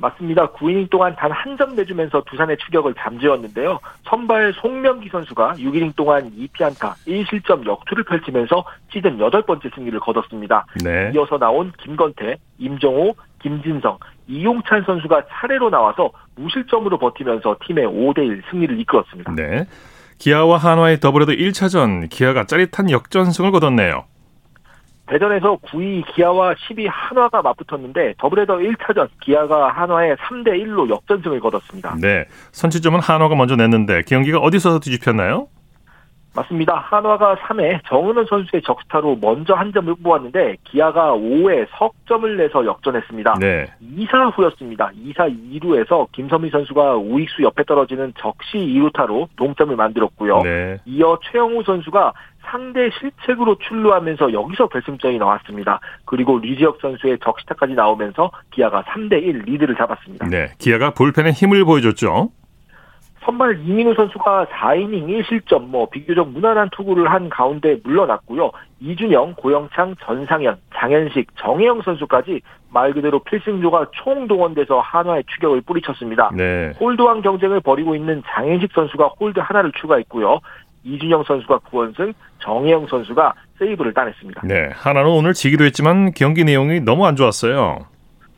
맞습니다. 0.00 0.48
9이닝 0.52 0.90
동안 0.90 1.14
단 1.16 1.30
한 1.32 1.56
점 1.58 1.74
내주면서 1.74 2.22
두산의 2.26 2.56
추격을 2.58 2.94
잠재웠는데요. 2.98 3.78
선발 4.04 4.54
송명기 4.54 5.08
선수가 5.10 5.54
6이닝 5.58 5.94
동안 5.96 6.30
2피안타 6.36 6.94
1실점 7.06 7.66
역투를 7.66 8.04
펼치면서 8.04 8.64
시즌 8.92 9.18
8번째 9.18 9.74
승리를 9.74 9.98
거뒀습니다. 10.00 10.66
네. 10.82 11.10
이어서 11.14 11.38
나온 11.38 11.72
김건태, 11.82 12.36
임정호, 12.58 13.14
김진성, 13.42 13.98
이용찬 14.28 14.84
선수가 14.84 15.22
차례로 15.30 15.70
나와서 15.70 16.10
무실점으로 16.36 16.98
버티면서 16.98 17.56
팀의 17.66 17.86
5대1 17.86 18.42
승리를 18.50 18.78
이끌었습니다. 18.80 19.34
네. 19.36 19.66
기아와 20.18 20.58
한화의 20.58 21.00
더블헤더 21.00 21.32
1차전 21.32 22.08
기아가 22.10 22.44
짜릿한 22.44 22.90
역전승을 22.90 23.50
거뒀네요. 23.52 24.04
대전에서 25.10 25.56
9위 25.56 26.04
기아와 26.14 26.54
10위 26.54 26.86
한화가 26.88 27.42
맞붙었는데 27.42 28.14
더블헤더 28.18 28.58
1차전 28.58 29.08
기아가 29.20 29.68
한화에 29.68 30.14
3대 30.14 30.50
1로 30.64 30.88
역전승을 30.88 31.40
거뒀습니다. 31.40 31.96
네. 32.00 32.24
선취점은 32.52 33.00
한화가 33.00 33.34
먼저 33.34 33.56
냈는데 33.56 34.02
경기가 34.02 34.38
어디서 34.38 34.78
뒤집혔나요? 34.78 35.48
맞습니다. 36.32 36.76
한화가 36.76 37.34
3회 37.36 37.80
정은원 37.88 38.24
선수의 38.26 38.62
적스타로 38.62 39.18
먼저 39.20 39.54
한 39.54 39.72
점을 39.72 39.92
뽑았는데 40.00 40.58
기아가 40.62 41.12
5회 41.12 41.66
석점을 41.76 42.36
내서 42.36 42.64
역전했습니다. 42.64 43.34
네. 43.40 43.66
2사 43.82 44.32
후였습니다. 44.36 44.92
2사 45.06 45.28
2루에서 45.60 46.06
김선미 46.12 46.50
선수가 46.50 46.98
우익수 46.98 47.42
옆에 47.42 47.64
떨어지는 47.64 48.12
적시 48.16 48.58
2루타로 48.58 49.28
동점을 49.34 49.74
만들었고요. 49.74 50.42
네. 50.42 50.76
이어 50.84 51.18
최영우 51.24 51.64
선수가 51.64 52.12
상대 52.50 52.90
실책으로 52.90 53.56
출루하면서 53.58 54.32
여기서 54.32 54.68
결승점이 54.68 55.18
나왔습니다. 55.18 55.80
그리고 56.04 56.38
류지혁 56.38 56.78
선수의 56.80 57.18
적시타까지 57.24 57.74
나오면서 57.74 58.30
기아가 58.50 58.82
3대 58.82 59.22
1 59.22 59.42
리드를 59.46 59.76
잡았습니다. 59.76 60.26
네, 60.28 60.48
기아가 60.58 60.90
불펜의 60.90 61.30
힘을 61.30 61.64
보여줬죠. 61.64 62.30
선발 63.22 63.60
이민우 63.64 63.94
선수가 63.94 64.46
4이닝 64.46 65.06
1실점 65.22 65.66
뭐 65.66 65.88
비교적 65.90 66.30
무난한 66.30 66.70
투구를 66.70 67.12
한 67.12 67.28
가운데 67.28 67.76
물러났고요. 67.84 68.50
이준영, 68.80 69.34
고영창, 69.36 69.94
전상현, 70.02 70.56
장현식, 70.74 71.36
정해영 71.36 71.82
선수까지 71.82 72.40
말 72.72 72.94
그대로 72.94 73.18
필승조가 73.18 73.88
총동원돼서 73.92 74.80
한화의 74.80 75.24
추격을 75.34 75.60
뿌리쳤습니다. 75.60 76.30
네. 76.34 76.72
홀드왕 76.80 77.20
경쟁을 77.20 77.60
벌이고 77.60 77.94
있는 77.94 78.22
장현식 78.26 78.72
선수가 78.72 79.08
홀드 79.20 79.38
하나를 79.40 79.70
추가했고요. 79.72 80.40
이준영 80.84 81.24
선수가 81.24 81.58
9원승, 81.70 82.14
정혜영 82.40 82.86
선수가 82.88 83.34
세이브를 83.58 83.92
따냈습니다. 83.94 84.42
네, 84.44 84.70
하나는 84.74 85.10
오늘 85.10 85.32
지기도 85.34 85.64
했지만 85.64 86.12
경기 86.12 86.44
내용이 86.44 86.80
너무 86.80 87.06
안 87.06 87.16
좋았어요. 87.16 87.86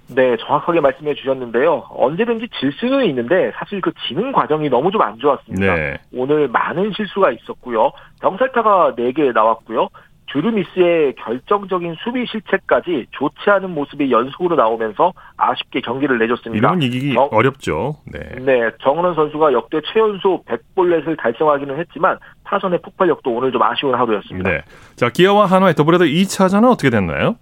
네, 0.08 0.36
정확하게 0.36 0.80
말씀해 0.80 1.14
주셨는데요. 1.14 1.86
언제든지 1.90 2.48
질 2.60 2.72
수는 2.72 3.04
있는데 3.06 3.50
사실 3.54 3.80
그 3.80 3.92
지는 4.08 4.32
과정이 4.32 4.68
너무 4.68 4.90
좀 4.90 5.00
안 5.02 5.18
좋았습니다. 5.18 5.74
네. 5.74 5.98
오늘 6.12 6.48
많은 6.48 6.92
실수가 6.92 7.30
있었고요. 7.32 7.92
병살타가 8.20 8.94
4개 8.96 9.32
나왔고요. 9.32 9.88
주르미스의 10.26 11.14
결정적인 11.16 11.96
수비 12.02 12.24
실책까지 12.26 13.06
좋지 13.10 13.50
않은 13.50 13.70
모습이 13.74 14.10
연속으로 14.10 14.56
나오면서 14.56 15.12
아쉽게 15.36 15.80
경기를 15.82 16.18
내줬습니다. 16.18 16.56
이런 16.66 16.80
이기기 16.82 17.12
정, 17.12 17.28
어렵죠. 17.30 17.96
네. 18.06 18.18
네, 18.40 18.70
정은원 18.80 19.14
선수가 19.14 19.52
역대 19.52 19.80
최연소 19.92 20.42
100볼넷을 20.44 21.18
달성하기는 21.18 21.78
했지만 21.78 22.18
타선의 22.52 22.80
폭발력도 22.82 23.30
오늘 23.30 23.50
좀 23.50 23.62
아쉬운 23.62 23.94
하루였습니다. 23.94 24.50
네. 24.50 24.62
자, 24.94 25.08
기아와 25.08 25.46
한화의 25.46 25.74
더블헤더 25.74 26.04
2차전은 26.04 26.70
어떻게 26.70 26.90
됐나요? 26.90 27.36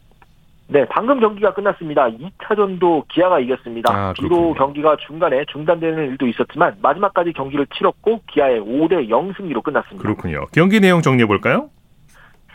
네, 0.69 0.87
방금 0.88 1.19
경기가 1.19 1.52
끝났습니다. 1.52 2.09
2차전도 2.09 3.09
기아가 3.09 3.40
이겼습니다. 3.40 3.93
아, 3.93 4.12
뒤로 4.17 4.55
경기가 4.55 4.97
중간에 5.05 5.45
중단되는 5.50 6.11
일도 6.11 6.29
있었지만 6.29 6.76
마지막까지 6.81 7.33
경기를 7.33 7.67
치렀고 7.76 8.21
기아의 8.29 8.61
5대 8.61 9.09
0 9.09 9.33
승리로 9.37 9.62
끝났습니다. 9.62 10.00
그렇군요. 10.00 10.47
경기 10.52 10.79
내용 10.79 11.02
정리해 11.02 11.26
볼까요? 11.26 11.71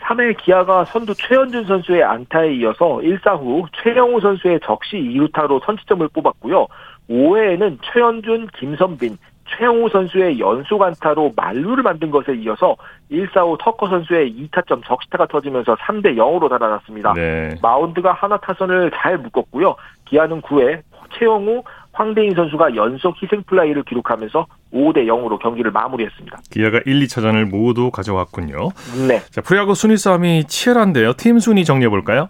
3회 0.04 0.38
기아가 0.38 0.86
선두 0.86 1.14
최현준 1.14 1.66
선수의 1.66 2.04
안타에 2.04 2.54
이어서 2.54 3.00
1사 3.02 3.38
후 3.38 3.66
최영우 3.82 4.20
선수의 4.20 4.60
적시 4.64 4.96
2루타로 4.96 5.62
선취점을 5.66 6.08
뽑았고요. 6.08 6.68
5회에는 7.10 7.78
최원준, 7.92 8.48
김선빈, 8.58 9.18
최형우 9.48 9.88
선수의 9.90 10.38
연속 10.40 10.82
안타로 10.82 11.32
만루를 11.36 11.82
만든 11.82 12.10
것에 12.10 12.34
이어서 12.34 12.76
1사 13.10 13.46
후 13.46 13.56
터커 13.60 13.88
선수의 13.88 14.34
2타점 14.34 14.84
적시타가 14.84 15.26
터지면서 15.26 15.76
3대 15.76 16.16
0으로 16.16 16.48
달아났습니다. 16.48 17.12
네. 17.14 17.54
마운드가 17.62 18.12
한화 18.12 18.36
타선을 18.38 18.90
잘 18.94 19.18
묶었고요. 19.18 19.76
기아는 20.06 20.42
9회 20.42 20.82
최형우, 21.18 21.62
황대인 21.92 22.34
선수가 22.34 22.76
연속 22.76 23.22
희생 23.22 23.42
플라이를 23.46 23.84
기록하면서 23.84 24.46
5대 24.72 25.06
0으로 25.06 25.38
경기를 25.38 25.70
마무리했습니다. 25.70 26.38
기아가 26.50 26.80
1, 26.84 27.00
2차전을 27.00 27.48
모두 27.48 27.90
가져왔군요. 27.90 28.70
네. 29.08 29.20
자, 29.30 29.40
프로야구 29.40 29.74
순위 29.74 29.96
싸움이 29.96 30.44
치열한데요. 30.44 31.14
팀 31.14 31.38
순위 31.38 31.64
정리해 31.64 31.88
볼까요? 31.88 32.28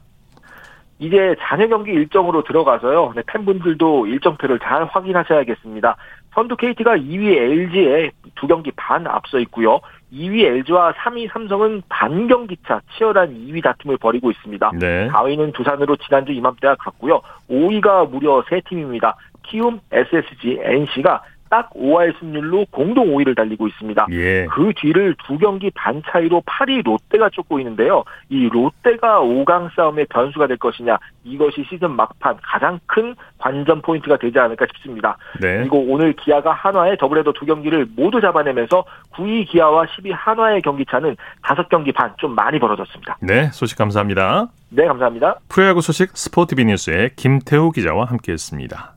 이제 0.98 1.34
잔여 1.40 1.68
경기 1.68 1.90
일정으로 1.92 2.42
들어가서요. 2.44 3.12
네, 3.16 3.22
팬분들도 3.26 4.06
일정표를 4.06 4.58
잘 4.60 4.84
확인하셔야겠습니다. 4.84 5.96
선두 6.36 6.56
KT가 6.56 6.98
2위 6.98 7.34
LG에 7.34 8.10
두 8.34 8.46
경기 8.46 8.70
반 8.76 9.06
앞서 9.06 9.38
있고요. 9.40 9.80
2위 10.12 10.44
LG와 10.44 10.92
3위 10.92 11.32
삼성은 11.32 11.82
반경기차 11.88 12.82
치열한 12.92 13.34
2위 13.34 13.62
다툼을 13.64 13.96
벌이고 13.96 14.30
있습니다. 14.30 14.72
네. 14.78 15.08
4위는 15.08 15.54
두산으로 15.54 15.96
지난주 15.96 16.32
이맘때와 16.32 16.76
같고요. 16.76 17.22
5위가 17.50 18.10
무려 18.10 18.44
3팀입니다. 18.44 19.14
키움, 19.44 19.80
SSG, 19.90 20.58
NC가 20.60 21.22
딱 21.48 21.70
5할 21.74 22.18
승률로 22.18 22.66
공동 22.70 23.14
5위를 23.14 23.36
달리고 23.36 23.68
있습니다. 23.68 24.06
예. 24.12 24.46
그 24.46 24.72
뒤를 24.76 25.14
두 25.26 25.38
경기 25.38 25.70
반 25.70 26.02
차이로 26.10 26.42
8위 26.46 26.84
롯데가 26.84 27.28
쫓고 27.30 27.60
있는데요. 27.60 28.02
이 28.28 28.48
롯데가 28.48 29.20
5강 29.20 29.74
싸움의 29.76 30.06
변수가 30.10 30.46
될 30.48 30.56
것이냐 30.56 30.98
이것이 31.24 31.64
시즌 31.68 31.92
막판 31.92 32.38
가장 32.42 32.80
큰 32.86 33.14
관전 33.38 33.82
포인트가 33.82 34.16
되지 34.16 34.38
않을까 34.38 34.66
싶습니다. 34.74 35.16
네. 35.40 35.58
그리고 35.58 35.78
오늘 35.88 36.12
기아가 36.14 36.52
한화의 36.52 36.96
더블헤더 36.98 37.32
두 37.32 37.46
경기를 37.46 37.86
모두 37.96 38.20
잡아내면서 38.20 38.84
9위 39.12 39.48
기아와 39.48 39.84
10위 39.86 40.10
한화의 40.12 40.62
경기 40.62 40.84
차는 40.86 41.16
5경기 41.42 41.94
반 41.94 42.06
좀 42.18 42.34
많이 42.34 42.58
벌어졌습니다. 42.58 43.18
네, 43.20 43.50
소식 43.52 43.76
감사합니다. 43.76 44.46
네, 44.70 44.86
감사합니다. 44.86 45.36
프로야구 45.48 45.80
소식 45.82 46.16
스포티비 46.16 46.64
뉴스의 46.64 47.10
김태우 47.16 47.70
기자와 47.72 48.06
함께했습니다. 48.06 48.95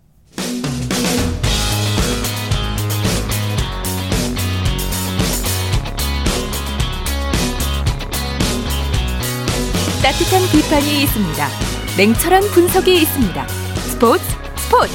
따뜻한 10.09 10.41
비판이 10.51 11.03
있습니다. 11.03 11.47
냉철한 11.95 12.41
분석이 12.51 12.95
있습니다. 12.95 13.47
스포츠 13.47 14.23
스포츠. 14.57 14.91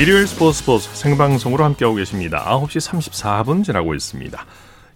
일요일 0.00 0.26
스포츠 0.26 0.58
스포츠 0.58 0.88
생방송으로 0.94 1.62
함께하고 1.62 1.94
계십니다. 1.94 2.44
9시 2.48 2.90
34분 2.90 3.62
지나고 3.62 3.94
있습니다. 3.94 4.44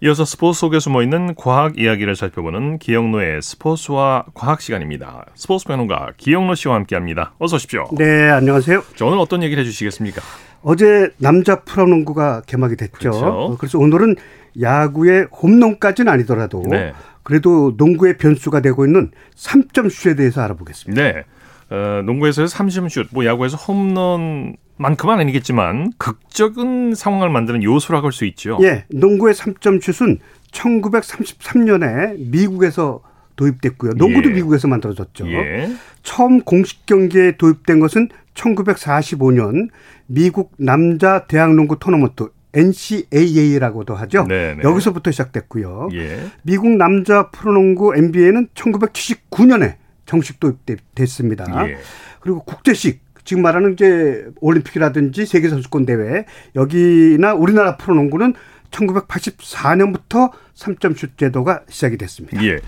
이어서 0.03 0.25
스포츠 0.25 0.59
속에 0.59 0.79
숨어 0.79 1.01
있는 1.01 1.33
과학 1.35 1.79
이야기를 1.79 2.17
살펴보는 2.17 2.77
기영노의 2.77 3.41
스포츠와 3.41 4.25
과학 4.33 4.59
시간입니다. 4.59 5.27
스포츠 5.33 5.65
평론가 5.65 6.11
기영노 6.17 6.55
씨와 6.55 6.75
함께합니다. 6.75 7.35
어서 7.39 7.55
오십시오. 7.55 7.85
네, 7.97 8.29
안녕하세요. 8.31 8.83
자, 8.97 9.05
오늘 9.05 9.19
어떤 9.19 9.43
얘기를 9.43 9.63
해주시겠습니까? 9.63 10.21
어제 10.61 11.09
남자 11.17 11.61
프로농구가 11.61 12.41
개막이 12.45 12.75
됐죠. 12.75 12.91
그렇죠. 12.99 13.25
어, 13.25 13.57
그래서 13.57 13.79
오늘은 13.79 14.17
야구의 14.61 15.27
홈런까지는 15.31 16.11
아니더라도 16.11 16.63
네. 16.69 16.93
그래도 17.23 17.73
농구의 17.77 18.17
변수가 18.17 18.61
되고 18.61 18.85
있는 18.85 19.11
3점 19.35 19.89
슛에 19.89 20.15
대해서 20.15 20.41
알아보겠습니다. 20.41 21.01
네. 21.01 21.23
어, 21.69 22.01
농구에서의 22.05 22.47
삼심슛, 22.47 23.07
뭐 23.11 23.25
야구에서 23.25 23.57
홈런 23.57 24.55
만큼은 24.77 25.19
아니겠지만 25.19 25.91
극적인 25.97 26.95
상황을 26.95 27.29
만드는 27.29 27.63
요소라고 27.63 28.07
할 28.07 28.11
수 28.13 28.25
있죠. 28.25 28.57
예, 28.61 28.85
농구의 28.89 29.33
3점 29.33 29.81
슛은 29.81 30.19
1933년에 30.51 32.15
미국에서 32.29 33.01
도입됐고요. 33.35 33.93
농구도 33.97 34.29
예. 34.29 34.33
미국에서 34.33 34.67
만들어졌죠. 34.67 35.27
예. 35.31 35.69
처음 36.03 36.41
공식 36.41 36.85
경기에 36.85 37.37
도입된 37.37 37.79
것은 37.79 38.09
1945년 38.33 39.69
미국 40.07 40.53
남자 40.57 41.25
대학농구 41.27 41.79
토너먼트 41.79 42.29
NCAA라고도 42.57 43.95
하죠. 43.95 44.25
네네. 44.27 44.63
여기서부터 44.63 45.11
시작됐고요. 45.11 45.89
예. 45.93 46.19
미국 46.41 46.69
남자 46.71 47.29
프로농구 47.29 47.95
NBA는 47.95 48.49
1979년에 48.55 49.75
정식 50.05 50.39
도입됐습니다. 50.39 51.69
예. 51.69 51.77
그리고 52.19 52.43
국제식 52.43 53.01
지금 53.23 53.43
말하는 53.43 53.73
이제 53.73 54.25
올림픽이라든지 54.39 55.25
세계 55.25 55.49
선수권 55.49 55.85
대회 55.85 56.25
여기나 56.55 57.33
우리나라 57.33 57.77
프로농구는 57.77 58.33
1984년부터 58.71 60.31
3점 60.55 60.97
슛 60.97 61.17
제도가 61.17 61.61
시작이 61.69 61.97
됐습니다. 61.97 62.43
예. 62.43 62.59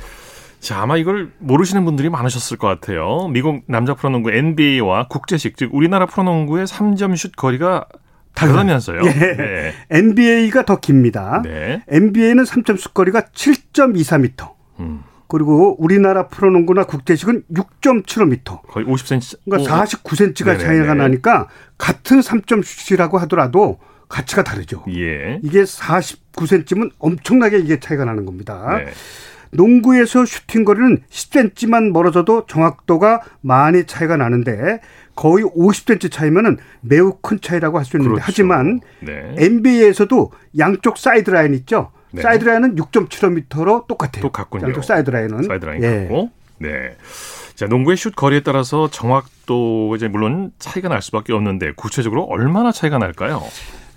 자, 0.59 0.81
아마 0.81 0.97
이걸 0.97 1.31
모르시는 1.39 1.85
분들이 1.85 2.09
많으셨을 2.09 2.57
것 2.57 2.67
같아요. 2.67 3.29
미국 3.29 3.63
남자 3.67 3.93
프로농구 3.93 4.31
NBA와 4.31 5.07
국제식, 5.07 5.55
즉 5.55 5.69
우리나라 5.73 6.05
프로농구의 6.05 6.67
3점 6.67 7.15
슛 7.15 7.35
거리가 7.37 7.85
다르다면서요. 8.33 9.01
예. 9.05 9.09
네. 9.11 9.73
NBA가 9.89 10.63
더 10.65 10.79
깁니다. 10.79 11.41
네. 11.43 11.83
NBA는 11.87 12.43
3점 12.43 12.77
슛 12.77 12.93
거리가 12.93 13.21
7.24m. 13.33 14.53
음, 14.79 15.03
그리고 15.27 15.75
우리나라 15.81 16.27
프로농구나 16.27 16.85
국제식은 16.85 17.43
6.75m. 17.53 18.61
거의 18.67 18.85
50cm. 18.85 19.39
그러니까 19.45 19.85
49cm가 19.85 20.45
네네네. 20.45 20.63
차이가 20.63 20.93
나니까 20.93 21.47
같은 21.77 22.19
3점 22.19 22.63
슛이라고 22.63 23.17
하더라도 23.19 23.79
가치가 24.07 24.43
다르죠. 24.43 24.83
예. 24.89 25.39
이게 25.43 25.63
49cm면 25.63 26.91
엄청나게 26.97 27.59
이게 27.59 27.79
차이가 27.79 28.05
나는 28.05 28.25
겁니다. 28.25 28.79
네. 28.83 28.91
농구에서 29.51 30.25
슈팅 30.25 30.63
거리는 30.63 31.01
10cm만 31.09 31.91
멀어져도 31.91 32.45
정확도가 32.47 33.21
많이 33.41 33.85
차이가 33.85 34.15
나는데 34.17 34.79
거의 35.19 35.43
50cm 35.43 36.09
차이면은 36.09 36.57
매우 36.79 37.17
큰 37.21 37.41
차이라고 37.41 37.77
할 37.77 37.83
수 37.83 37.97
있는데 37.97 38.13
그렇죠. 38.13 38.23
하지만 38.25 38.79
네. 39.01 39.35
NBA에서도 39.37 40.31
양쪽 40.57 40.97
사이드 40.97 41.29
라인 41.29 41.53
있죠. 41.55 41.91
네. 42.11 42.21
사이드 42.21 42.45
라인은 42.45 42.75
6.75m로 42.77 43.85
똑같아요. 43.87 44.21
똑같군요. 44.21 44.67
양쪽 44.67 44.81
사이드 44.85 45.09
라인은 45.09 45.43
사이드 45.43 45.65
라인 45.65 45.83
예. 45.83 45.99
같고. 46.03 46.29
네. 46.59 46.95
자, 47.55 47.65
농구의 47.65 47.97
슛 47.97 48.15
거리에 48.15 48.43
따라서 48.43 48.89
정확도 48.89 49.93
이제 49.97 50.07
물론 50.07 50.53
차이가 50.57 50.87
날 50.87 51.01
수밖에 51.01 51.33
없는데 51.33 51.73
구체적으로 51.75 52.23
얼마나 52.23 52.71
차이가 52.71 52.97
날까요? 52.97 53.41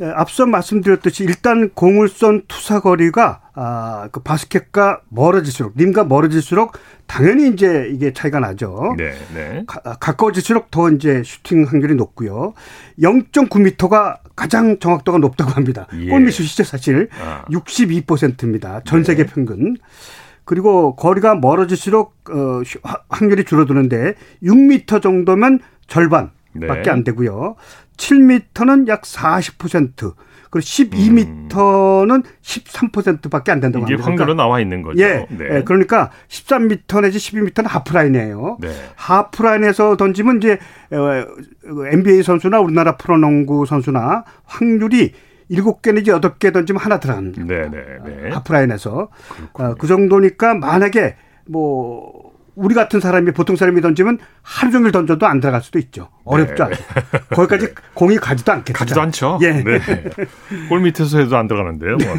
예, 0.01 0.07
앞서 0.07 0.47
말씀드렸듯이 0.47 1.25
일단 1.25 1.71
공을 1.71 2.09
쏜 2.09 2.43
투사 2.49 2.81
거리가 2.81 3.41
아, 3.55 4.09
그 4.11 4.21
바스켓과 4.21 5.03
멀어질수록 5.09 5.75
림과 5.77 6.05
멀어질수록 6.05 6.73
당연히 7.07 7.49
이제 7.49 7.91
이게 7.93 8.13
차이가 8.13 8.41
나죠. 8.41 8.95
네, 8.97 9.13
네. 9.35 9.65
가, 9.67 9.81
가까워질수록 9.81 10.71
더 10.71 10.91
이제 10.91 11.23
슈팅 11.25 11.65
확률이 11.65 11.95
높고요. 11.95 12.55
0.9m가 12.99 14.19
가장 14.35 14.79
정확도가 14.79 15.19
높다고 15.19 15.51
합니다. 15.51 15.87
예. 15.95 16.09
골밑슛이죠 16.09 16.65
사실 16.65 17.09
아. 17.23 17.45
62%입니다. 17.51 18.81
전 18.85 19.01
네. 19.01 19.05
세계 19.05 19.27
평균. 19.27 19.77
그리고 20.45 20.97
거리가 20.97 21.37
멀어질수록 21.37 22.15
어, 22.31 22.63
확률이 23.09 23.45
줄어드는데 23.45 24.15
6m 24.43 25.03
정도면 25.03 25.61
절반밖에 25.87 26.83
네. 26.83 26.91
안 26.91 27.05
되고요. 27.05 27.57
7m는 27.97 28.89
약 28.89 29.03
40%. 29.03 30.15
그리고 30.53 30.67
12m는 30.67 32.23
13%밖에 32.43 33.53
안 33.53 33.61
된다고 33.61 33.87
이게 33.87 33.95
합니다. 33.95 34.07
확률로 34.07 34.35
나와 34.35 34.61
있는 34.61 34.83
거죠. 34.83 35.03
예, 35.03 35.27
네. 35.31 35.47
예, 35.51 35.63
그러니까 35.65 36.11
13m 36.29 37.01
내지 37.01 37.17
12m는 37.17 37.67
하프라인이에요. 37.67 38.59
네. 38.61 38.69
하프라인에서 38.95 39.97
던지면 39.97 40.37
이제 40.39 40.59
어, 40.91 41.87
NBA 41.91 42.23
선수나 42.23 42.61
우리나라 42.61 42.99
프로농구 42.99 43.65
선수나 43.65 44.25
확률이 44.45 45.15
7개 45.51 45.95
내지 45.95 46.11
8개 46.11 46.53
던지면 46.53 46.83
하나 46.83 47.01
들어가는 47.01 47.33
네, 47.47 47.71
네, 47.71 47.85
네. 48.05 48.31
하프라인에서 48.31 49.09
어, 49.55 49.75
그 49.79 49.87
정도니까 49.87 50.55
만약에 50.55 51.17
뭐 51.49 52.32
우리 52.55 52.75
같은 52.75 53.01
사람이 53.01 53.33
보통 53.33 53.57
사람이 53.57 53.81
던지면 53.81 54.19
하루 54.43 54.71
종일 54.73 54.93
던져도 54.93 55.27
안 55.27 55.41
들어갈 55.41 55.63
수도 55.63 55.79
있죠. 55.79 56.09
어렵죠. 56.25 56.65
아주. 56.65 56.83
거기까지 57.31 57.75
공이 57.95 58.17
가지도 58.17 58.53
않겠죠. 58.53 58.73
네. 58.73 58.79
가지도 58.79 59.01
않죠. 59.01 59.39
예. 59.43 59.53
네. 59.53 59.81
골 60.69 60.81
밑에서 60.81 61.19
해도 61.19 61.37
안 61.37 61.49
들어가는데요. 61.49 61.97
뭐. 61.97 62.15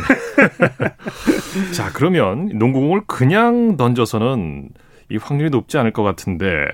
자, 1.74 1.92
그러면 1.94 2.50
농구공을 2.54 3.02
그냥 3.08 3.78
던져서는 3.78 4.70
이 5.10 5.18
확률이 5.18 5.50
높지 5.50 5.78
않을 5.78 5.94
것 5.94 6.02
같은데 6.02 6.66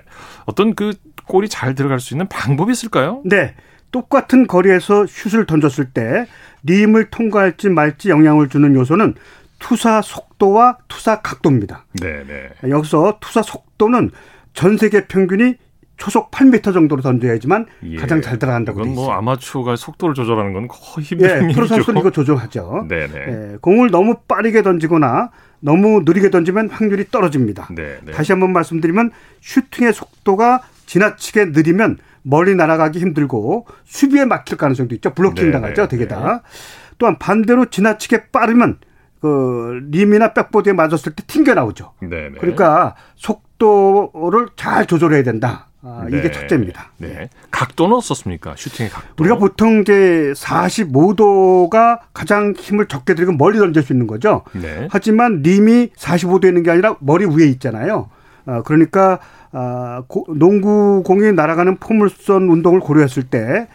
어떤 0.45 0.74
그 0.74 0.93
골이 1.28 1.50
잘 1.50 1.76
들어갈 1.76 2.00
수 2.00 2.13
있는 2.13 2.28
방법이 2.28 2.72
있을까요? 2.72 3.22
네. 3.26 3.56
똑같은 3.91 4.48
거리에서 4.48 5.06
슛을 5.08 5.45
던졌을 5.45 5.86
때 5.86 6.28
림을 6.63 7.10
통과할지 7.10 7.69
말지 7.69 8.10
영향을 8.10 8.50
주는 8.50 8.76
요소는 8.76 9.15
투사 9.60 10.02
속도와 10.02 10.78
투사 10.88 11.22
각도입니다. 11.22 11.86
네, 12.02 12.24
네. 12.26 12.50
여기서 12.69 13.17
투사 13.19 13.41
속도는 13.41 14.12
전 14.54 14.78
세계 14.78 15.08
평균이 15.08 15.56
초속 15.98 16.32
8m 16.32 16.74
정도로 16.74 17.02
던져야지만 17.02 17.65
예. 17.84 17.98
가장 17.98 18.22
잘 18.22 18.39
들어간다고 18.39 18.82
돼 18.82 18.89
이건. 18.89 18.95
뭐 18.95 19.12
아마추어가 19.12 19.76
속도를 19.76 20.15
조절하는 20.15 20.54
건 20.54 20.67
거의 20.69 21.06
힘든 21.06 21.50
예, 21.50 21.54
프로. 21.54 21.67
선수는 21.67 22.00
이거 22.00 22.10
조절하죠. 22.10 22.86
네, 22.88 23.08
네. 23.08 23.26
예, 23.54 23.58
공을 23.60 23.91
너무 23.91 24.15
빠르게 24.28 24.63
던지거나 24.63 25.30
너무 25.60 26.04
느리게 26.06 26.30
던지면 26.30 26.69
확률이 26.69 27.12
떨어집니다. 27.12 27.67
네, 27.76 27.98
네. 28.06 28.12
다시 28.13 28.32
한번 28.32 28.54
말씀드리면 28.54 29.12
슈팅의 29.41 29.91
속도가 29.93 30.62
지나치게 30.86 31.45
느리면 31.48 31.98
멀리 32.22 32.56
날아가기 32.56 33.00
힘들고 33.00 33.67
수비에 33.84 34.24
막힐 34.24 34.58
가능성도 34.58 34.95
있죠. 34.95 35.13
블로킹 35.13 35.48
네, 35.48 35.52
당하죠. 35.52 35.84
네, 35.84 35.88
되게 35.89 36.08
다. 36.08 36.43
또한 36.98 37.17
반대로 37.19 37.65
지나치게 37.65 38.28
빠르면 38.32 38.78
그 39.21 39.79
림이나 39.91 40.34
백보드에 40.34 40.73
맞았을 40.73 41.13
때 41.13 41.23
튕겨 41.27 41.53
나오죠. 41.53 41.93
네, 42.01 42.29
네. 42.29 42.32
그러니까 42.39 42.95
속도를 43.15 44.47
잘 44.55 44.86
조절해야 44.86 45.23
된다. 45.23 45.67
아, 45.82 46.05
이게 46.10 46.21
네. 46.23 46.32
첫째입니다. 46.32 46.91
네. 46.97 47.29
각도는 47.51 47.95
어떻습니까? 47.95 48.53
슈팅의 48.58 48.89
각도. 48.91 49.23
우리가 49.23 49.38
보통 49.38 49.79
이제 49.82 50.34
45도가 50.36 51.99
가장 52.13 52.53
힘을 52.58 52.88
적게 52.88 53.13
들이고 53.15 53.34
멀리 53.34 53.58
던질 53.60 53.84
수 53.84 53.93
있는 53.93 54.08
거죠. 54.08 54.43
네. 54.53 54.88
하지만 54.91 55.41
림이 55.41 55.91
45도 55.95 56.45
있는 56.45 56.63
게 56.63 56.71
아니라 56.71 56.95
머리 56.99 57.25
위에 57.25 57.45
있잖아요. 57.47 58.10
어, 58.45 58.62
그러니까 58.65 59.19
아, 59.51 60.03
고- 60.08 60.25
농구 60.36 61.01
공이 61.05 61.32
날아가는 61.32 61.77
포물선 61.77 62.43
운동을 62.49 62.79
고려했을 62.82 63.23
때 63.23 63.67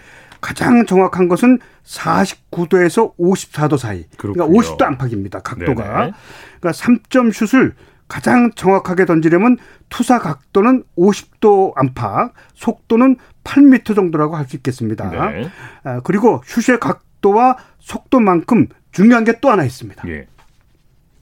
가장 0.45 0.85
정확한 0.85 1.29
것은 1.29 1.59
49도에서 1.85 3.17
54도 3.17 3.79
사이. 3.79 4.05
그러니까 4.19 4.45
그렇군요. 4.45 4.61
50도 4.61 4.83
안팎입니다. 4.83 5.39
각도가. 5.41 5.83
네네. 5.83 6.13
그러니까 6.61 6.71
3점 6.71 7.33
슛을 7.33 7.75
가장 8.09 8.53
정확하게 8.55 9.07
던지려면 9.07 9.57
투사 9.89 10.19
각도는 10.19 10.85
50도 10.99 11.73
안팎, 11.77 12.35
속도는 12.53 13.17
8m 13.45 13.97
정도라고 13.97 14.37
할 14.37 14.47
수 14.47 14.57
있겠습니다. 14.57 15.09
네. 15.09 15.51
아, 15.83 16.01
그리고 16.01 16.43
슛의 16.45 16.79
각도와 16.79 17.57
속도만큼 17.79 18.69
중요한 18.93 19.25
게 19.25 19.33
또 19.41 19.51
하나 19.51 19.65
있습니다. 19.65 20.07
예. 20.09 20.27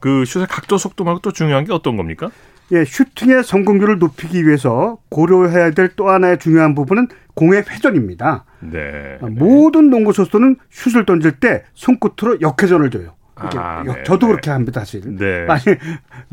그 0.00 0.24
슛의 0.24 0.48
각도 0.48 0.78
속도 0.78 1.04
말고 1.04 1.20
또 1.20 1.30
중요한 1.30 1.64
게 1.64 1.72
어떤 1.72 1.96
겁니까? 1.96 2.28
예, 2.72 2.84
슈팅의 2.84 3.44
성공률을 3.44 3.98
높이기 3.98 4.46
위해서 4.46 4.98
고려해야 5.10 5.70
될 5.72 5.92
또 5.94 6.08
하나의 6.08 6.38
중요한 6.38 6.74
부분은 6.74 7.08
공의 7.34 7.62
회전입니다. 7.68 8.44
네. 8.60 9.18
아, 9.20 9.26
모든 9.26 9.90
농구 9.90 10.12
선수는 10.12 10.56
슛을 10.70 11.04
던질 11.04 11.32
때 11.32 11.64
손끝으로 11.74 12.40
역회전을 12.40 12.90
줘요. 12.90 13.14
아, 13.34 13.82
네, 13.84 14.02
저도 14.04 14.26
네. 14.26 14.32
그렇게 14.32 14.50
합니다, 14.50 14.80
사실. 14.80 15.02
네. 15.18 15.44
많이 15.46 15.62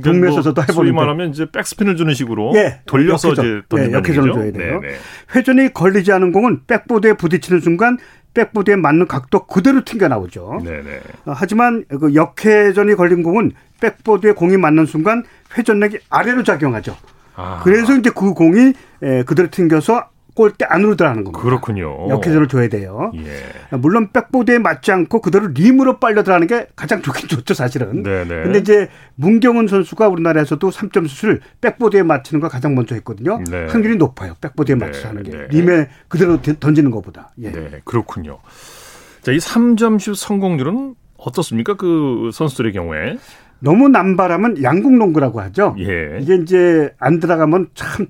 동네에서도 0.03 0.53
뭐 0.53 0.61
해보는데. 0.61 0.73
소위 0.73 0.91
말하면 0.91 1.29
이제 1.31 1.47
백스핀을 1.51 1.95
주는 1.95 2.13
식으로 2.13 2.53
예, 2.55 2.81
돌려서 2.85 3.29
역회전. 3.29 3.45
이제 3.45 3.61
던지는 3.67 3.91
예, 3.93 3.97
역회전을. 3.97 4.33
줘야 4.33 4.51
돼요. 4.51 4.79
네네. 4.81 4.93
회전이 5.35 5.73
걸리지 5.73 6.11
않은 6.11 6.31
공은 6.31 6.61
백보드에 6.67 7.13
부딪히는 7.13 7.61
순간 7.61 7.97
백보드에 8.33 8.75
맞는 8.75 9.07
각도 9.07 9.45
그대로 9.47 9.83
튕겨 9.83 10.07
나오죠. 10.07 10.61
네네. 10.63 10.99
어, 11.25 11.33
하지만 11.35 11.83
그 11.89 12.13
역회전이 12.13 12.95
걸린 12.95 13.23
공은 13.23 13.53
백보드에 13.81 14.33
공이 14.33 14.57
맞는 14.57 14.85
순간 14.85 15.23
회전력이 15.57 15.99
아래로 16.09 16.43
작용하죠. 16.43 16.95
아, 17.35 17.61
그래서 17.63 17.95
이제 17.95 18.09
그 18.09 18.33
공이 18.33 18.73
에, 19.01 19.23
그대로 19.23 19.49
튕겨서 19.49 20.09
골대 20.35 20.63
안으로 20.63 20.95
들어가는 20.95 21.23
겁니다. 21.25 21.41
그렇군요. 21.43 22.09
역회전을 22.09 22.47
줘야 22.47 22.69
돼요. 22.69 23.11
예. 23.15 23.75
물론 23.77 24.09
백보드에 24.13 24.57
맞지 24.59 24.91
않고 24.91 25.19
그대로 25.21 25.47
림으로 25.47 25.99
빨려 25.99 26.23
들어가는 26.23 26.47
게 26.47 26.67
가장 26.77 27.01
좋긴 27.01 27.27
좋죠, 27.27 27.53
사실은. 27.53 28.03
네네. 28.03 28.43
근데 28.43 28.59
이제 28.59 28.87
문경은 29.15 29.67
선수가 29.67 30.07
우리나라에서도 30.07 30.69
3점 30.69 31.09
슛을 31.09 31.41
백보드에 31.59 32.03
맞추는 32.03 32.39
걸 32.39 32.49
가장 32.49 32.73
먼저 32.73 32.95
했거든요. 32.95 33.41
네. 33.49 33.65
확률이 33.65 33.97
높아요. 33.97 34.35
백보드에 34.39 34.75
네, 34.75 34.85
맞춰서 34.85 35.09
하는 35.09 35.23
게. 35.23 35.31
네. 35.31 35.47
림에 35.49 35.89
그대로 36.07 36.41
던지는 36.41 36.89
것보다. 36.91 37.31
예. 37.41 37.51
네, 37.51 37.81
그렇군요. 37.83 38.39
자, 39.21 39.33
이 39.33 39.37
3점 39.39 39.99
슛 39.99 40.15
성공률은 40.15 40.95
어떻습니까? 41.17 41.73
그 41.73 42.29
선수들의 42.33 42.71
경우에. 42.71 43.17
너무 43.59 43.89
남발하면 43.89 44.63
양궁 44.63 44.97
농구라고 44.97 45.41
하죠. 45.41 45.75
예. 45.79 46.19
이게 46.21 46.35
이제 46.35 46.93
안 46.99 47.19
들어가면 47.19 47.69
참 47.73 48.07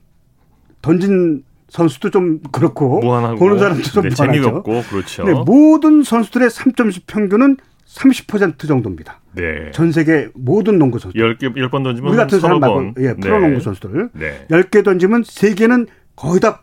던진 0.81 1.43
선수도 1.69 2.09
좀 2.09 2.39
그렇고 2.51 2.99
무한하고 2.99 3.37
보는 3.37 3.59
사람도 3.59 3.83
좀 3.83 4.03
네, 4.03 4.09
무한하죠. 4.09 4.33
재미가 4.33 4.57
없고 4.57 4.83
그렇죠. 4.89 5.23
네, 5.23 5.33
모든 5.33 6.03
선수들의 6.03 6.49
3점슛 6.49 7.03
평균은 7.07 7.57
30% 7.87 8.67
정도입니다. 8.67 9.19
네. 9.33 9.71
전 9.71 9.91
세계 9.91 10.29
모든 10.35 10.77
농구 10.79 10.99
선수. 10.99 11.17
10개 11.17 11.41
10번 11.55 11.83
던지면 11.83 12.11
우리 12.11 12.17
같은 12.17 12.39
사람 12.39 12.59
말고 12.59 12.75
번. 12.75 12.93
예, 12.99 13.13
프로 13.15 13.39
네. 13.39 13.47
농구 13.47 13.61
선수들 13.61 14.09
네. 14.13 14.45
10개 14.49 14.83
던지면 14.83 15.23
3개는 15.23 15.87
거의 16.15 16.39
다 16.39 16.61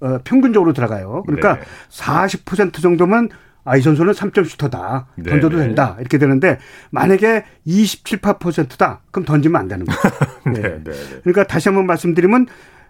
어, 0.00 0.18
평균적으로 0.24 0.72
들어가요. 0.74 1.22
그러니까 1.26 1.56
네. 1.56 1.62
40% 1.90 2.82
정도면 2.82 3.30
아, 3.66 3.76
이 3.76 3.82
선수는 3.82 4.12
3점 4.12 4.48
슈터다. 4.48 5.08
네, 5.16 5.30
던져도 5.30 5.58
네. 5.58 5.66
된다. 5.66 5.96
이렇게 5.98 6.18
되는데 6.18 6.58
만약에 6.90 7.44
27, 7.64 8.20
8%다. 8.20 9.00
그럼 9.10 9.26
던지면 9.26 9.60
안 9.60 9.68
되는 9.68 9.84
거예요. 9.84 10.00
네, 10.54 10.60
예. 10.62 10.84
네, 10.84 10.92
네. 10.92 11.20
그러니까 11.24 11.44
다시 11.44 11.68
한번 11.68 11.84
말씀드리면 11.86 12.46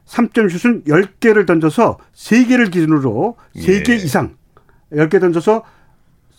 3점 0.07 0.51
슛은 0.51 0.85
10개를 0.85 1.47
던져서 1.47 1.99
3개를 2.15 2.71
기준으로 2.71 3.37
3개 3.57 3.89
예. 3.89 3.97
이상 3.97 4.37
10개 4.93 5.19
던져서 5.19 5.65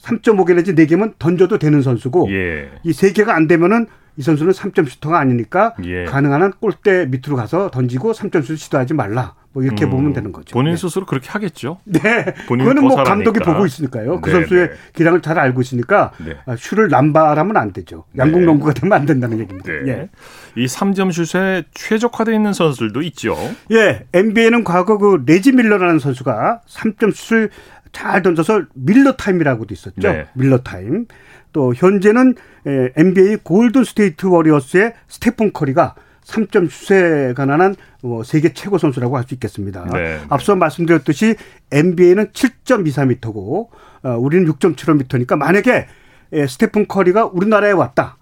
3.5개 0.04 0.56
내지 0.56 0.73
4개면 0.73 1.15
던져도 1.17 1.58
되는 1.58 1.82
선수고 1.82 2.30
예. 2.32 2.69
이 2.84 2.91
3개가 2.91 3.30
안 3.30 3.47
되면은 3.47 3.88
이 4.17 4.21
선수는 4.21 4.54
3점 4.54 4.88
슈터가 4.88 5.19
아니니까 5.19 5.73
예. 5.84 6.06
가능한 6.06 6.43
한 6.43 6.52
골대 6.60 7.08
밑으로 7.08 7.36
가서 7.36 7.71
던지고 7.71 8.13
3점 8.13 8.43
슛 8.43 8.58
시도하지 8.58 8.93
말라. 8.93 9.36
뭐 9.58 9.63
이렇게 9.63 9.86
음, 9.86 9.89
보면 9.89 10.13
되는 10.13 10.32
거죠. 10.32 10.54
본인 10.54 10.74
네. 10.74 10.78
스스로 10.78 11.08
그렇게 11.08 11.30
하겠죠. 11.30 11.80
네. 11.84 12.00
그거는 12.48 12.76
더뭐잘 12.76 13.06
감독이. 13.06 13.39
보고 13.39 13.65
있으니까요. 13.65 14.22
그 14.22 14.30
네, 14.30 14.36
선수의 14.36 14.67
네. 14.67 14.76
기량을 14.93 15.24
잘 15.24 15.39
알고 15.39 15.62
있으니까 15.62 16.12
네. 16.24 16.38
아, 16.46 16.56
슛을 16.56 16.89
남발하면 16.89 17.58
안 17.58 17.74
되죠. 17.74 18.04
양궁 18.15 18.41
네. 18.41 18.46
농구가 18.46 18.74
되면 18.76 18.93
안 18.93 19.08
된다는 19.08 19.39
얘기입니다. 19.39 19.72
네. 19.84 19.91
예. 19.91 20.10
이 20.56 20.67
3점 20.67 21.12
슛에 21.12 21.63
최적화되어 21.74 22.36
있는 22.36 22.54
선수들도 22.54 23.02
있죠. 23.02 23.36
예, 23.72 24.06
NBA는 24.13 24.63
과거 24.63 25.00
그 25.00 25.24
레지 25.26 25.52
밀러라는 25.54 25.98
선수가 25.98 26.62
3점 26.67 27.15
슛을 27.15 27.50
잘 27.91 28.22
던져서 28.22 28.65
밀러 28.76 29.13
타임이라고도 29.13 29.74
있었죠. 29.74 30.02
네. 30.02 30.28
밀러 30.36 30.60
타임. 30.60 31.08
또 31.52 31.74
현재는 31.74 32.36
에, 32.67 32.89
NBA 32.96 33.38
골든 33.38 33.86
스테이트 33.86 34.28
워리어스의 34.28 34.93
스테픈 35.08 35.52
커리가 35.52 35.96
3점 36.28 36.70
슛에 36.70 37.34
관한 37.34 37.76
뭐 38.04 38.24
세계 38.24 38.52
최고 38.54 38.78
선수라고 38.78 39.16
할 39.18 39.24
수 39.28 39.34
있겠습니다. 39.34 39.86
네. 39.94 40.20
앞서 40.30 40.56
말씀드렸듯이 40.56 41.36
NBA는 41.72 42.28
7.24m고 42.28 43.68
어, 44.04 44.10
우리는 44.18 44.52
6.75m니까 44.54 45.38
만약에 45.38 45.88
에, 46.34 46.48
스테픈 46.48 46.88
커리가 46.88 47.26
우리나라에 47.28 47.72
왔다. 47.72 48.18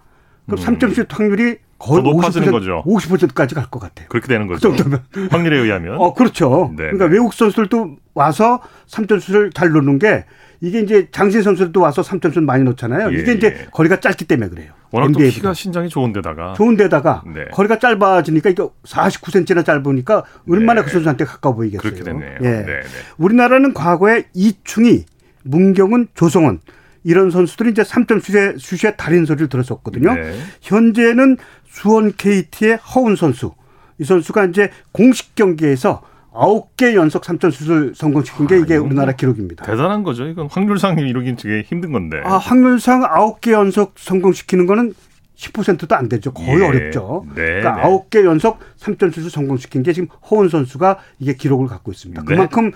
그럼 0.46 0.64
3점 0.64 0.94
슛 0.94 1.08
확률이 1.12 1.58
거의 1.80 2.00
음. 2.02 2.04
더 2.04 2.12
높아지는 2.12 2.48
50%, 2.48 2.52
거죠. 2.52 2.84
50%까지 2.86 3.56
갈 3.56 3.66
것 3.70 3.80
같아요. 3.80 4.08
그렇게 4.10 4.28
되는 4.28 4.48
그 4.48 4.54
거죠. 4.54 4.76
정도면. 4.76 5.04
확률에 5.32 5.58
의하면. 5.60 5.98
어, 5.98 6.14
그렇죠. 6.14 6.70
네, 6.72 6.84
그러니까 6.84 7.08
네. 7.08 7.14
외국 7.14 7.34
선수들도 7.34 7.98
와서 8.14 8.62
3점슛을 8.88 9.54
잘 9.54 9.72
넣는 9.72 10.00
게 10.00 10.26
이게 10.62 10.80
이제 10.80 11.08
장신 11.12 11.42
선수들도 11.42 11.80
와서 11.82 12.02
3점슛 12.02 12.44
많이 12.44 12.64
넣잖아요. 12.64 13.14
예, 13.14 13.22
이게 13.22 13.34
이제 13.34 13.48
예. 13.48 13.68
거리가 13.72 14.00
짧기 14.00 14.26
때문에 14.26 14.50
그래요. 14.50 14.72
워낙 14.92 15.08
또 15.08 15.20
NBA보다. 15.20 15.36
키가 15.36 15.54
신장이 15.54 15.90
좋은데다가 15.90 16.54
좋은 16.56 16.78
데다가 16.78 17.24
네. 17.34 17.46
거리가 17.52 17.80
짧아지니까 17.80 18.50
이거 18.50 18.74
49cm나 18.84 19.66
짧으니까 19.66 20.24
얼마나 20.50 20.82
네. 20.82 20.86
그 20.86 20.92
선수한테 20.92 21.26
가까워 21.26 21.56
보이겠어요. 21.56 21.82
그렇게 21.82 22.04
됐네요. 22.04 22.38
예. 22.42 22.50
네, 22.50 22.66
네. 22.66 22.82
우리나라는 23.18 23.74
과거에 23.74 24.26
이충희, 24.34 25.06
문경은, 25.44 26.08
조성원 26.16 26.60
이런 27.04 27.30
선수들이 27.30 27.72
이제 27.72 27.84
3점 27.84 28.22
슛의 28.22 28.56
슛의 28.58 28.96
달인 28.98 29.26
소리를 29.26 29.48
들었었거든요. 29.50 30.14
네. 30.14 30.40
현재는 30.62 31.38
수원 31.68 32.14
KT의 32.16 32.78
허운 32.78 33.16
선수. 33.16 33.54
이 34.00 34.04
선수가 34.04 34.46
이제 34.46 34.72
공식 34.92 35.36
경기에서 35.36 36.02
9개 36.36 36.94
연속 36.96 37.24
3점 37.24 37.52
슛을 37.52 37.94
성공시킨 37.96 38.48
게 38.48 38.56
아, 38.56 38.58
이게 38.58 38.76
우리나라 38.76 39.08
뭐 39.08 39.16
기록입니다. 39.16 39.66
대단한 39.66 40.04
거죠. 40.04 40.28
이건 40.28 40.48
확률상 40.52 41.00
이러긴 41.00 41.38
되게 41.38 41.62
힘든 41.62 41.92
건데. 41.92 42.22
아, 42.24 42.38
확률상 42.38 43.02
9개 43.02 43.52
연속 43.52 43.94
성공시키는 43.98 44.66
거는 44.66 44.94
10%도 45.38 45.96
안 45.96 46.08
되죠. 46.10 46.34
거의 46.34 46.60
예. 46.62 46.66
어렵죠. 46.66 47.26
네, 47.36 47.62
그러니까 47.62 47.76
네. 47.76 47.84
9개 47.84 48.26
연속 48.26 48.60
3점 48.80 49.14
슛을 49.14 49.30
성공시킨 49.30 49.84
게 49.84 49.94
지금 49.94 50.08
허운 50.30 50.50
선수가 50.50 51.00
이게 51.20 51.36
기록을 51.36 51.68
갖고 51.68 51.92
있습니다. 51.92 52.22
네. 52.22 52.28
그만큼 52.28 52.72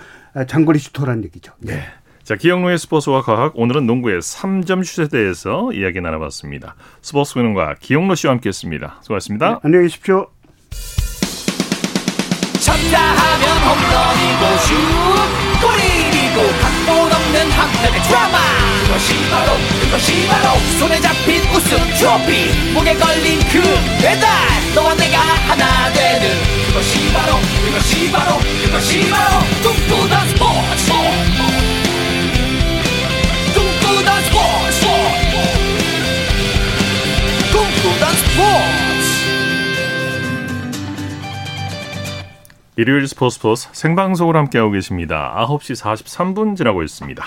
장거리 0.46 0.78
슈터라는 0.78 1.24
얘기죠. 1.24 1.52
네. 1.58 1.82
자, 2.22 2.36
기영로의 2.36 2.78
스포츠와 2.78 3.22
과학 3.22 3.58
오늘은 3.58 3.86
농구의 3.86 4.20
3점 4.20 4.84
슛에 4.84 5.08
대해서 5.08 5.72
이야기 5.72 6.00
나눠봤습니다. 6.00 6.76
스포츠 7.02 7.32
소년과 7.32 7.76
기영로 7.80 8.14
씨와 8.14 8.34
함께했습니다. 8.34 8.98
수고하셨습니다. 9.02 9.60
안녕히 9.62 9.86
계십시오. 9.86 10.28
쳤다 12.60 12.98
하면 12.98 13.58
홈런이고 13.58 14.58
슛 14.58 15.60
골이고 15.62 16.58
각본 16.60 17.12
없는 17.12 17.50
한편의 17.50 18.02
드라마. 18.02 18.38
그것이 18.84 19.14
바로 19.30 19.56
그것이 19.80 20.28
바로 20.28 20.58
손에 20.78 21.00
잡힌 21.00 21.42
우승 21.54 21.78
트로피. 21.94 22.72
목에 22.74 22.94
걸린 22.96 23.38
그 23.48 23.62
배달 24.02 24.28
너와 24.74 24.94
내가 24.94 25.18
하나 25.20 25.90
되는. 25.92 26.42
그것이 26.66 27.10
바로 27.12 27.40
그것이 27.64 28.10
바로 28.12 28.38
그것이 28.38 29.10
바로 29.10 29.38
꿈꾸던 29.62 30.28
스포츠 30.28 30.92
일요일 42.80 43.06
스포츠 43.06 43.34
스포츠 43.34 43.68
생방송으로 43.72 44.38
함께하고 44.38 44.70
계십니다. 44.70 45.36
9시 45.46 45.78
43분 45.78 46.56
지나고 46.56 46.82
있습니다. 46.82 47.22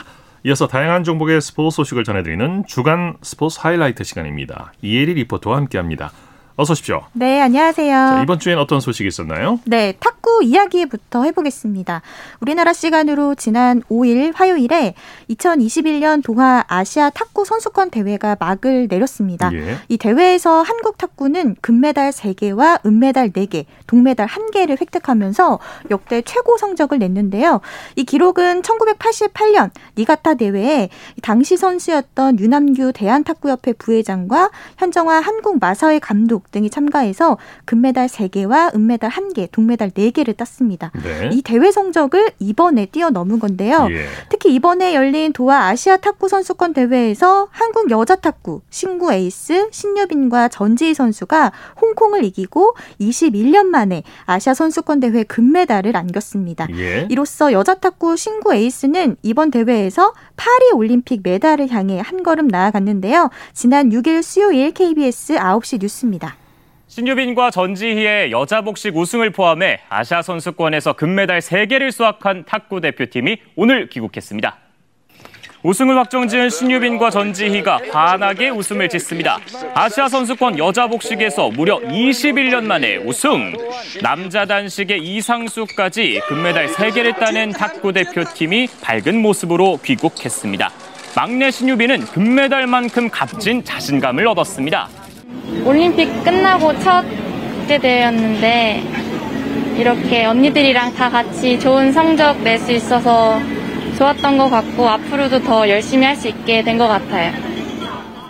이어서 0.46 0.66
다양한 0.66 1.04
종목의 1.04 1.42
스포츠 1.42 1.76
소식을 1.76 2.04
전해드리는 2.04 2.66
주간 2.66 3.18
스포츠 3.22 3.60
하이라이트 3.62 4.04
시간입니다. 4.04 4.74
이혜리 4.82 5.13
리포터와 5.13 5.58
함께합니다. 5.58 6.12
어서 6.56 6.74
오십시오. 6.74 7.02
네, 7.13 7.42
안녕하세요. 7.42 7.92
자, 7.92 8.22
이번 8.22 8.38
주엔 8.38 8.60
어떤 8.60 8.80
소식이 8.80 9.08
있었나요? 9.08 9.60
네, 9.66 9.94
탁구 10.00 10.44
이야기부터 10.44 11.24
해보겠습니다. 11.24 12.04
우리나라 12.42 12.74
시간으로 12.74 13.34
지난 13.34 13.82
5일 13.89 14.34
화요일에 14.36 14.94
2021년 15.32 16.24
도하 16.24 16.63
아시아 16.68 17.10
탁구 17.10 17.46
선수권 17.46 17.89
대회가 17.89 18.38
막을 18.39 18.88
내렸습니다. 18.88 19.52
예. 19.52 19.78
이 19.89 19.98
대회에서 19.98 20.62
한국 20.62 21.00
탁구는 21.00 21.56
금메달 21.60 22.12
3개와 22.12 22.86
은메달 22.86 23.32
4개, 23.32 23.66
동메달 23.88 24.28
1개를 24.28 24.80
획득하면서 24.80 25.58
역대 25.89 26.22
최고 26.22 26.58
성적을 26.60 27.00
냈는데요. 27.00 27.62
이 27.96 28.04
기록은 28.04 28.62
1988년 28.62 29.72
니가타 29.98 30.36
대회에 30.36 30.89
당시 31.24 31.58
선수였던 31.58 32.39
윤남규 32.39 32.94
대한탁구협회 32.94 33.74
부회장과 33.74 34.52
현정화 34.78 35.20
한국 35.20 35.58
마사회 35.60 35.98
감독 35.98 36.43
이상욱 36.44 36.52
등이 36.52 36.70
참가해서 36.70 37.38
금메달 37.66 38.08
3개와 38.08 38.76
은메달 38.76 39.10
1개, 39.10 39.50
동메달 39.52 39.90
4개를 39.92 40.36
땄습니다. 40.36 40.92
네. 41.04 41.30
이 41.32 41.42
대회 41.42 41.72
성적을 41.72 42.32
이번에 42.40 42.86
뛰어넘은 42.88 43.40
건데요. 43.40 43.88
예. 43.90 44.06
특히 44.30 44.54
이번에 44.54 44.94
열린 44.94 45.34
도하 45.34 45.68
아시아 45.68 45.98
탁구 45.98 46.28
선수권 46.28 46.74
대회에서 46.74 47.48
한국 47.52 47.90
여자 47.92 48.16
탁구 48.16 48.62
신구 48.70 49.14
에이스 49.14 49.70
신유빈과 49.72 50.50
전지희 50.50 50.94
선수가 50.94 51.52
홍콩을 51.82 52.24
이기고 52.26 52.76
21년 53.00 53.66
만에 53.66 54.04
아시아 54.26 54.54
선수권 54.54 55.00
대회 55.00 55.24
금메달을 55.24 55.96
안겼습니다. 55.96 56.68
예. 56.76 57.08
이로써 57.10 57.52
여자 57.54 57.76
탁구 57.76 58.18
신구 58.18 58.54
에이스는 58.54 59.18
이번 59.24 59.52
대회에서 59.52 60.14
파리 60.36 60.72
올림픽 60.74 61.22
메달을 61.24 61.70
향해 61.70 62.00
한 62.00 62.24
걸음 62.24 62.48
나아갔는데요. 62.48 63.30
지난 63.54 63.90
6일 63.90 64.22
수요일 64.22 64.72
KBS 64.72 65.36
9시 65.36 65.80
뉴스입니다. 65.82 66.33
신유빈과 66.94 67.50
전지희의 67.50 68.32
여자 68.32 68.62
복식 68.62 68.96
우승을 68.96 69.32
포함해 69.32 69.80
아시아 69.90 70.22
선수권에서 70.22 70.94
금메달 70.94 71.40
3개를 71.40 71.90
수확한 71.92 72.46
탁구 72.46 72.82
대표팀이 72.82 73.38
오늘 73.56 73.90
귀국했습니다. 73.90 74.56
우승을 75.64 75.98
확정지은 75.98 76.52
신유빈과 76.52 77.10
전지희가 77.10 77.80
환하게 77.92 78.50
웃음을 78.50 78.90
짓습니다. 78.90 79.40
아시아 79.74 80.08
선수권 80.08 80.60
여자 80.60 80.86
복식에서 80.86 81.50
무려 81.50 81.80
21년 81.80 82.66
만에 82.66 82.98
우승. 82.98 83.54
남자 84.04 84.46
단식의 84.46 85.02
이상수까지 85.02 86.22
금메달 86.28 86.68
3개를 86.68 87.18
따낸 87.18 87.50
탁구 87.50 87.92
대표팀이 87.94 88.68
밝은 88.84 89.20
모습으로 89.20 89.80
귀국했습니다. 89.84 90.70
막내 91.16 91.50
신유빈은 91.50 92.02
금메달만큼 92.06 93.10
값진 93.10 93.64
자신감을 93.64 94.28
얻었습니다. 94.28 95.03
올림픽 95.66 96.24
끝나고 96.24 96.78
첫 96.80 97.04
국제 97.60 97.78
대회였는데 97.78 98.84
이렇게 99.78 100.26
언니들이랑 100.26 100.94
다 100.94 101.10
같이 101.10 101.60
좋은 101.60 101.92
성적 101.92 102.42
낼 102.44 102.60
수 102.60 102.72
있어서 102.74 103.39
좋았던 103.98 104.38
것 104.38 104.50
같고 104.50 104.88
앞으로도 104.89 105.42
더 105.44 105.68
열심히 105.70 106.06
할 106.06 106.16
수 106.16 106.28
있게 106.28 106.63
된 106.63 106.78
것 106.78 106.88
같아요. 106.88 107.32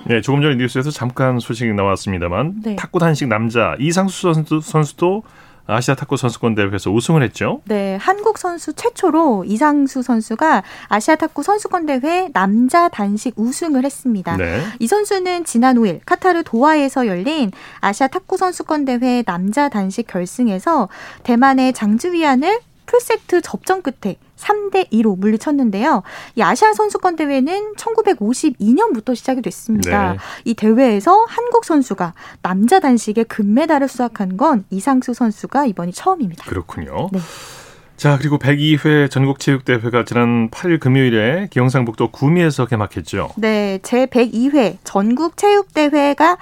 네, 0.05 0.19
조금 0.21 0.41
전에 0.41 0.55
뉴스에서 0.55 0.91
잠깐 0.91 1.39
소식이 1.39 1.73
나왔습니다만 1.73 2.53
네. 2.63 2.75
탁구 2.75 2.99
단식 2.99 3.27
남자 3.29 3.75
이상수 3.79 4.33
선수, 4.33 4.59
선수도 4.61 5.23
아시아 5.65 5.95
탁구 5.95 6.17
선수권 6.17 6.55
대회에서 6.55 6.91
우승을 6.91 7.23
했죠. 7.23 7.61
네, 7.65 7.95
한국 7.95 8.37
선수 8.37 8.73
최초로 8.73 9.45
이상수 9.45 10.01
선수가 10.01 10.63
아시아 10.87 11.15
탁구 11.15 11.43
선수권 11.43 11.85
대회 11.85 12.29
남자 12.33 12.89
단식 12.89 13.33
우승을 13.37 13.85
했습니다. 13.85 14.35
네. 14.37 14.61
이 14.79 14.87
선수는 14.87 15.45
지난 15.45 15.77
5일 15.77 16.01
카타르 16.05 16.43
도하에서 16.43 17.07
열린 17.07 17.51
아시아 17.79 18.07
탁구 18.07 18.37
선수권 18.37 18.85
대회 18.85 19.23
남자 19.23 19.69
단식 19.69 20.07
결승에서 20.07 20.89
대만의 21.23 21.73
장즈위안을 21.73 22.59
풀세트 22.85 23.41
접전 23.41 23.81
끝에 23.81 24.17
3대 24.43 24.89
2로 24.91 25.17
물리쳤는데요. 25.17 26.03
이 26.35 26.41
아시아 26.41 26.73
선수권 26.73 27.15
대회는 27.15 27.73
1952년부터 27.75 29.15
시작이 29.15 29.41
됐습니다. 29.41 30.13
네. 30.13 30.17
이 30.45 30.53
대회에서 30.53 31.25
한국 31.27 31.65
선수가 31.65 32.13
남자 32.41 32.79
단식에 32.79 33.23
금메달을 33.23 33.87
수확한 33.87 34.37
건 34.37 34.65
이상수 34.69 35.13
선수가 35.13 35.65
이번이 35.67 35.93
처음입니다. 35.93 36.45
그렇군요. 36.45 37.09
네. 37.11 37.19
자, 38.03 38.17
그리고 38.17 38.37
102회 38.37 39.09
전국체육대회가 39.09 40.03
지난 40.03 40.49
8일 40.49 40.81
금요일에 40.81 41.47
기영상북도 41.49 42.11
구미에서 42.11 42.65
개막했죠. 42.65 43.29
네, 43.37 43.79
제 43.81 44.07
102회 44.07 44.75
전국 44.83 45.37
체육대회가 45.37 46.35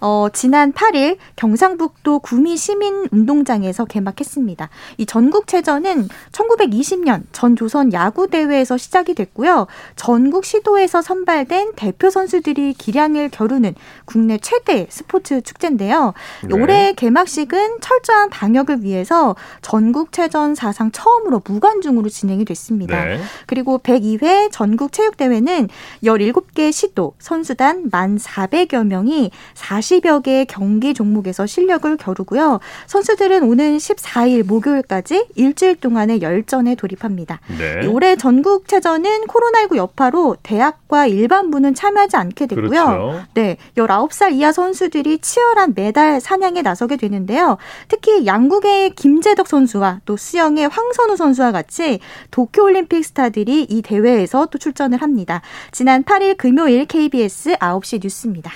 어, 0.00 0.28
지난 0.32 0.72
8일 0.72 1.16
경상북도 1.34 2.20
구미 2.20 2.56
시민운동장에서 2.56 3.84
개막했습니다. 3.86 4.68
이 4.98 5.06
전국체전은 5.06 6.08
1920년 6.30 7.24
전조선 7.32 7.92
야구대회에서 7.92 8.76
시작이 8.76 9.14
됐고요. 9.14 9.66
전국 9.96 10.44
시도에서 10.44 11.02
선발된 11.02 11.72
대표 11.74 12.10
선수들이 12.10 12.74
기량을 12.74 13.30
겨루는 13.30 13.74
국내 14.04 14.38
최대 14.38 14.86
스포츠 14.88 15.40
축제인데요. 15.40 16.14
네. 16.48 16.54
올해 16.54 16.92
개막식은 16.92 17.78
철저한 17.80 18.30
방역을 18.30 18.84
위해서 18.84 19.34
전국체전 19.62 20.54
사상 20.54 20.92
처음 20.92 21.07
으로 21.26 21.42
무관중으로 21.44 22.08
진행이 22.08 22.44
됐습니다. 22.44 23.04
네. 23.04 23.20
그리고 23.46 23.78
102회 23.78 24.50
전국 24.52 24.92
체육대회는 24.92 25.68
17개 26.04 26.72
시도 26.72 27.14
선수단 27.18 27.90
1,400여 27.90 28.86
명이 28.86 29.30
40여 29.54 30.22
개의 30.22 30.46
경기 30.46 30.94
종목에서 30.94 31.46
실력을 31.46 31.96
겨루고요. 31.96 32.60
선수들은 32.86 33.42
오는 33.42 33.76
14일 33.76 34.46
목요일까지 34.46 35.26
일주일 35.34 35.76
동안의 35.76 36.22
열전에 36.22 36.74
돌입합니다. 36.76 37.40
네. 37.58 37.80
이 37.84 37.86
올해 37.86 38.16
전국체전은 38.16 39.26
코로나19 39.26 39.76
여파로 39.76 40.36
대학과 40.42 41.06
일반부는 41.06 41.74
참여하지 41.74 42.16
않게 42.16 42.46
됐고요. 42.46 42.68
그렇죠. 42.68 43.22
네, 43.34 43.56
19살 43.76 44.32
이하 44.32 44.52
선수들이 44.52 45.18
치열한 45.18 45.74
메달 45.74 46.20
사냥에 46.20 46.62
나서게 46.62 46.96
되는데요. 46.96 47.58
특히 47.88 48.26
양국의 48.26 48.90
김재덕 48.90 49.48
선수와 49.48 50.00
또 50.04 50.16
수영의 50.16 50.68
황 50.68 50.87
선우 50.92 51.16
선수와 51.16 51.52
같이 51.52 52.00
도쿄올림픽 52.30 53.04
스타들이 53.04 53.66
이 53.68 53.82
대회에서 53.82 54.46
또 54.46 54.58
출전을 54.58 55.02
합니다. 55.02 55.42
지난 55.72 56.04
8일 56.04 56.36
금요일 56.36 56.86
KBS 56.86 57.56
9시 57.56 58.00
뉴스입니다. 58.02 58.50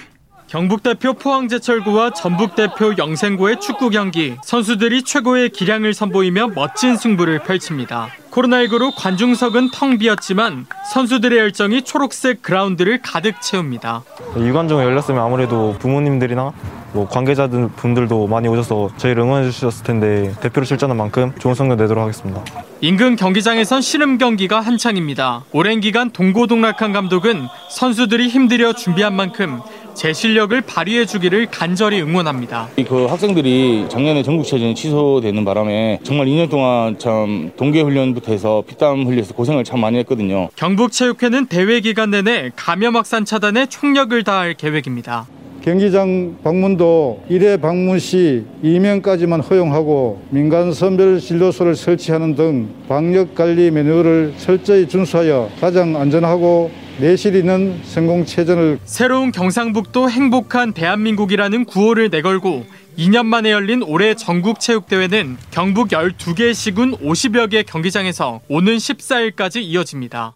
경북 0.52 0.82
대표 0.82 1.14
포항제철구와 1.14 2.10
전북 2.12 2.54
대표 2.54 2.92
영생고의 2.98 3.58
축구 3.58 3.88
경기 3.88 4.36
선수들이 4.44 5.02
최고의 5.02 5.48
기량을 5.48 5.94
선보이며 5.94 6.48
멋진 6.54 6.98
승부를 6.98 7.38
펼칩니다. 7.38 8.08
코로나19로 8.30 8.92
관중석은 8.94 9.70
텅 9.72 9.96
비었지만 9.96 10.66
선수들의 10.92 11.38
열정이 11.38 11.84
초록색 11.84 12.42
그라운드를 12.42 13.00
가득 13.00 13.40
채웁니다. 13.40 14.02
유관중이 14.36 14.82
열렸으면 14.82 15.22
아무래도 15.22 15.74
부모님들이나 15.78 16.52
뭐 16.92 17.08
관계자들 17.08 17.68
분들도 17.68 18.26
많이 18.26 18.48
오셔서 18.48 18.90
저희를 18.96 19.22
응원해 19.22 19.50
주셨을 19.50 19.84
텐데 19.84 20.32
대표로 20.40 20.64
출전한 20.64 20.96
만큼 20.96 21.32
좋은 21.38 21.54
성적 21.54 21.76
내도록 21.76 22.02
하겠습니다. 22.02 22.42
인근 22.80 23.16
경기장에선 23.16 23.80
씨름 23.80 24.18
경기가 24.18 24.60
한창입니다. 24.60 25.44
오랜 25.52 25.80
기간 25.80 26.10
동고동락한 26.10 26.92
감독은 26.92 27.46
선수들이 27.70 28.28
힘들여 28.28 28.72
준비한 28.74 29.14
만큼 29.14 29.60
제 29.94 30.12
실력을 30.12 30.58
발휘해 30.60 31.06
주기를 31.06 31.46
간절히 31.46 32.00
응원합니다. 32.00 32.68
그 32.88 33.06
학생들이 33.06 33.86
작년에 33.88 34.22
전국체전이 34.22 34.74
취소되는 34.74 35.44
바람에 35.44 36.00
정말 36.02 36.26
2년 36.26 36.50
동안 36.50 36.98
참 36.98 37.52
동계훈련부터 37.56 38.32
해서 38.32 38.62
피땀 38.66 39.06
흘려서 39.06 39.34
고생을 39.34 39.64
참 39.64 39.80
많이 39.80 39.98
했거든요. 39.98 40.48
경북체육회는 40.56 41.46
대회 41.46 41.80
기간 41.80 42.10
내내 42.10 42.50
감염 42.56 42.96
확산 42.96 43.24
차단에 43.24 43.66
총력을 43.66 44.24
다할 44.24 44.54
계획입니다. 44.54 45.26
경기장 45.64 46.38
방문도 46.42 47.22
1회 47.30 47.60
방문 47.60 48.00
시 48.00 48.44
2명까지만 48.64 49.48
허용하고 49.48 50.20
민간 50.30 50.72
선별 50.72 51.20
진료소를 51.20 51.76
설치하는 51.76 52.34
등 52.34 52.68
방역 52.88 53.36
관리 53.36 53.70
매뉴얼을 53.70 54.34
철저히 54.38 54.88
준수하여 54.88 55.50
가장 55.60 55.96
안전하고 55.96 56.72
내실 56.98 57.36
있는 57.36 57.78
성공체전을 57.84 58.80
새로운 58.84 59.30
경상북도 59.30 60.10
행복한 60.10 60.72
대한민국이라는 60.72 61.64
구호를 61.64 62.10
내걸고 62.10 62.64
2년 62.98 63.26
만에 63.26 63.52
열린 63.52 63.84
올해 63.84 64.14
전국체육대회는 64.14 65.36
경북 65.52 65.90
12개 65.90 66.52
시군 66.54 66.96
50여 66.96 67.50
개 67.50 67.62
경기장에서 67.62 68.40
오는 68.48 68.76
14일까지 68.76 69.62
이어집니다. 69.62 70.34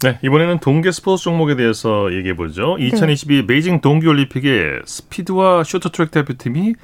네, 0.00 0.16
이번에는 0.22 0.60
동계 0.60 0.92
스포츠 0.92 1.24
종목에 1.24 1.56
대해서 1.56 2.12
얘기해 2.14 2.36
보죠. 2.36 2.76
2022 2.78 3.46
베이징 3.48 3.80
동계올림픽에 3.80 4.82
스피드와 4.84 5.64
쇼트트랙 5.64 6.12
대표팀이 6.12 6.74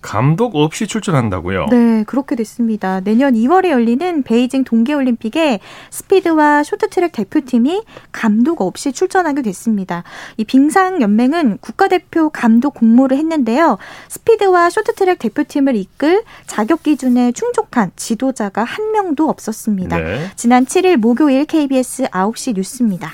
감독 0.00 0.56
없이 0.56 0.86
출전한다고요. 0.86 1.66
네, 1.70 2.04
그렇게 2.06 2.36
됐습니다. 2.36 3.00
내년 3.00 3.34
2월에 3.34 3.70
열리는 3.70 4.22
베이징 4.22 4.64
동계올림픽에 4.64 5.60
스피드와 5.90 6.62
쇼트트랙 6.62 7.12
대표팀이 7.12 7.82
감독 8.12 8.62
없이 8.62 8.92
출전하게 8.92 9.42
됐습니다. 9.42 10.04
이 10.36 10.44
빙상연맹은 10.44 11.58
국가대표 11.58 12.30
감독 12.30 12.74
공모를 12.74 13.16
했는데요. 13.18 13.78
스피드와 14.08 14.70
쇼트트랙 14.70 15.18
대표팀을 15.18 15.76
이끌 15.76 16.22
자격 16.46 16.82
기준에 16.82 17.32
충족한 17.32 17.92
지도자가 17.96 18.64
한 18.64 18.92
명도 18.92 19.28
없었습니다. 19.28 19.98
네. 19.98 20.30
지난 20.36 20.64
7일 20.64 20.96
목요일 20.96 21.44
KBS 21.44 22.04
9시 22.04 22.54
뉴스입니다. 22.54 23.12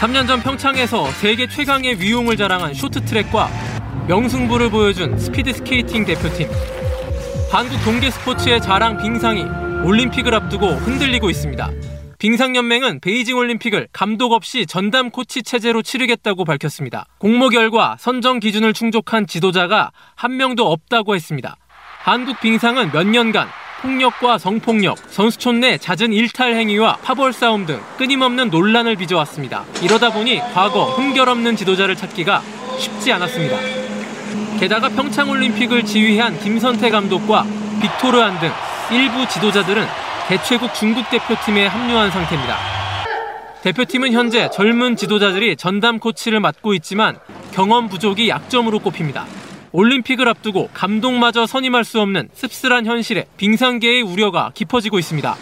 3년 0.00 0.26
전 0.26 0.40
평창에서 0.40 1.10
세계 1.12 1.46
최강의 1.46 2.00
위용을 2.00 2.36
자랑한 2.36 2.74
쇼트트랙과 2.74 3.48
명승부를 4.08 4.70
보여준 4.70 5.18
스피드 5.18 5.52
스케이팅 5.52 6.06
대표팀. 6.06 6.48
한국 7.52 7.76
동계 7.84 8.10
스포츠의 8.10 8.62
자랑 8.62 8.96
빙상이 8.96 9.44
올림픽을 9.84 10.34
앞두고 10.34 10.66
흔들리고 10.66 11.28
있습니다. 11.28 11.70
빙상연맹은 12.18 13.00
베이징 13.00 13.36
올림픽을 13.36 13.88
감독 13.92 14.32
없이 14.32 14.64
전담 14.64 15.10
코치 15.10 15.42
체제로 15.42 15.82
치르겠다고 15.82 16.46
밝혔습니다. 16.46 17.04
공모 17.18 17.50
결과 17.50 17.96
선정 18.00 18.40
기준을 18.40 18.72
충족한 18.72 19.26
지도자가 19.26 19.90
한 20.14 20.38
명도 20.38 20.72
없다고 20.72 21.14
했습니다. 21.14 21.56
한국 22.02 22.40
빙상은 22.40 22.90
몇 22.92 23.06
년간 23.06 23.46
폭력과 23.82 24.38
성폭력, 24.38 24.96
선수촌 25.10 25.60
내 25.60 25.76
잦은 25.76 26.14
일탈 26.14 26.54
행위와 26.54 26.96
파벌 27.02 27.34
싸움 27.34 27.66
등 27.66 27.78
끊임없는 27.98 28.48
논란을 28.48 28.96
빚어왔습니다. 28.96 29.64
이러다 29.82 30.14
보니 30.14 30.40
과거 30.54 30.86
흠결 30.96 31.28
없는 31.28 31.56
지도자를 31.56 31.94
찾기가 31.94 32.42
쉽지 32.78 33.12
않았습니다. 33.12 33.87
게다가 34.58 34.88
평창올림픽을 34.88 35.84
지휘한 35.84 36.38
김선태 36.40 36.90
감독과 36.90 37.44
빅토르안 37.80 38.40
등 38.40 38.50
일부 38.90 39.26
지도자들은 39.28 39.86
대최국 40.26 40.74
중국 40.74 41.08
대표팀에 41.10 41.66
합류한 41.66 42.10
상태입니다. 42.10 42.56
대표팀은 43.62 44.12
현재 44.12 44.50
젊은 44.50 44.96
지도자들이 44.96 45.56
전담 45.56 45.98
코치를 45.98 46.40
맡고 46.40 46.74
있지만 46.74 47.18
경험 47.52 47.88
부족이 47.88 48.28
약점으로 48.28 48.80
꼽힙니다. 48.80 49.26
올림픽을 49.72 50.28
앞두고 50.28 50.70
감독마저 50.74 51.46
선임할 51.46 51.84
수 51.84 52.00
없는 52.00 52.28
씁쓸한 52.32 52.86
현실에 52.86 53.26
빙상계의 53.36 54.02
우려가 54.02 54.50
깊어지고 54.54 54.98
있습니다. 54.98 55.36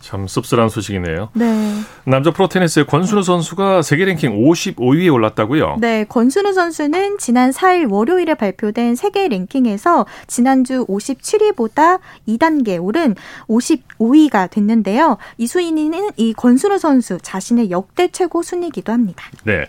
참 0.00 0.26
씁쓸한 0.26 0.70
소식이네요. 0.70 1.28
네. 1.34 1.74
남자 2.04 2.30
프로테니스의 2.30 2.86
권순우 2.86 3.22
선수가 3.22 3.82
세계 3.82 4.06
랭킹 4.06 4.42
55위에 4.44 5.12
올랐다고요? 5.12 5.76
네, 5.78 6.04
권순우 6.04 6.52
선수는 6.52 7.18
지난 7.18 7.50
4일 7.50 7.90
월요일에 7.90 8.34
발표된 8.34 8.94
세계 8.94 9.28
랭킹에서 9.28 10.06
지난주 10.26 10.86
57위보다 10.86 12.00
2단계 12.26 12.82
오른 12.82 13.14
55위가 13.48 14.50
됐는데요. 14.50 15.18
이 15.36 15.46
순위는 15.46 16.10
이 16.16 16.32
권순우 16.32 16.78
선수 16.78 17.18
자신의 17.20 17.70
역대 17.70 18.08
최고 18.08 18.42
순위이기도 18.42 18.92
합니다. 18.92 19.24
네. 19.44 19.66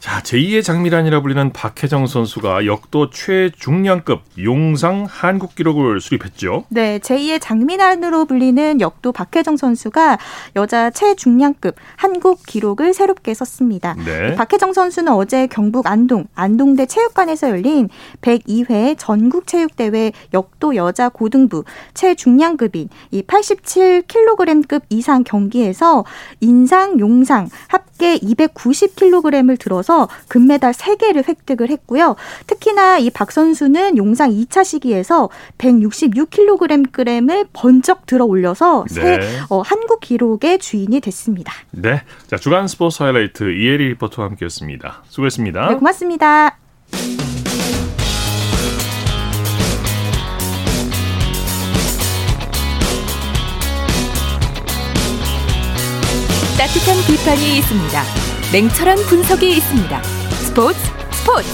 자, 0.00 0.22
제2의 0.22 0.62
장미란이라 0.62 1.22
불리는 1.22 1.52
박혜정 1.52 2.06
선수가 2.06 2.66
역도 2.66 3.10
최중량급 3.10 4.22
용상 4.40 5.06
한국 5.08 5.56
기록을 5.56 6.00
수립했죠. 6.00 6.66
네, 6.68 7.00
제2의 7.00 7.40
장미란으로 7.40 8.26
불리는 8.26 8.80
역도 8.80 9.10
박혜정 9.10 9.56
선수가 9.56 10.18
여자 10.54 10.90
최중량급 10.90 11.74
한국 11.96 12.44
기록을 12.46 12.94
새롭게 12.94 13.34
썼습니다. 13.34 13.96
네. 14.04 14.36
박혜정 14.36 14.72
선수는 14.72 15.12
어제 15.12 15.48
경북 15.48 15.88
안동 15.88 16.26
안동대 16.36 16.86
체육관에서 16.86 17.50
열린 17.50 17.88
102회 18.20 18.94
전국 18.98 19.48
체육대회 19.48 20.12
역도 20.32 20.76
여자 20.76 21.08
고등부 21.08 21.64
최중량급인 21.94 22.88
이 23.10 23.22
87kg급 23.22 24.82
이상 24.90 25.24
경기에서 25.24 26.04
인상, 26.40 27.00
용상 27.00 27.48
합계 27.66 28.16
290kg을 28.18 29.58
들어 29.58 29.82
서 29.88 30.06
금메달 30.28 30.72
3개를 30.74 31.26
획득을 31.26 31.70
했고요. 31.70 32.14
특히나 32.46 32.98
이 32.98 33.08
박 33.10 33.32
선수는 33.32 33.96
용상 33.96 34.30
2차 34.30 34.62
시기에서 34.62 35.30
166kg을 35.56 37.48
번쩍 37.54 38.04
들어 38.04 38.26
올려서 38.26 38.84
새 38.88 39.16
네. 39.16 39.38
어, 39.48 39.62
한국 39.62 40.00
기록의 40.00 40.58
주인이 40.58 41.00
됐습니다. 41.00 41.54
네. 41.70 42.02
자, 42.26 42.36
주간 42.36 42.68
스포츠 42.68 43.02
하이라이트 43.02 43.44
이혜리 43.44 43.88
리포터와 43.88 44.28
함께했습니다. 44.28 45.04
수고했습니다. 45.08 45.68
네, 45.68 45.74
고맙습니다. 45.76 46.58
따뜻한 56.58 56.96
비판이 57.06 57.58
있습니다. 57.58 58.27
냉철한 58.50 58.96
분석이 59.10 59.46
있습니다. 59.46 60.02
스포츠 60.02 60.78
스포츠 61.12 61.48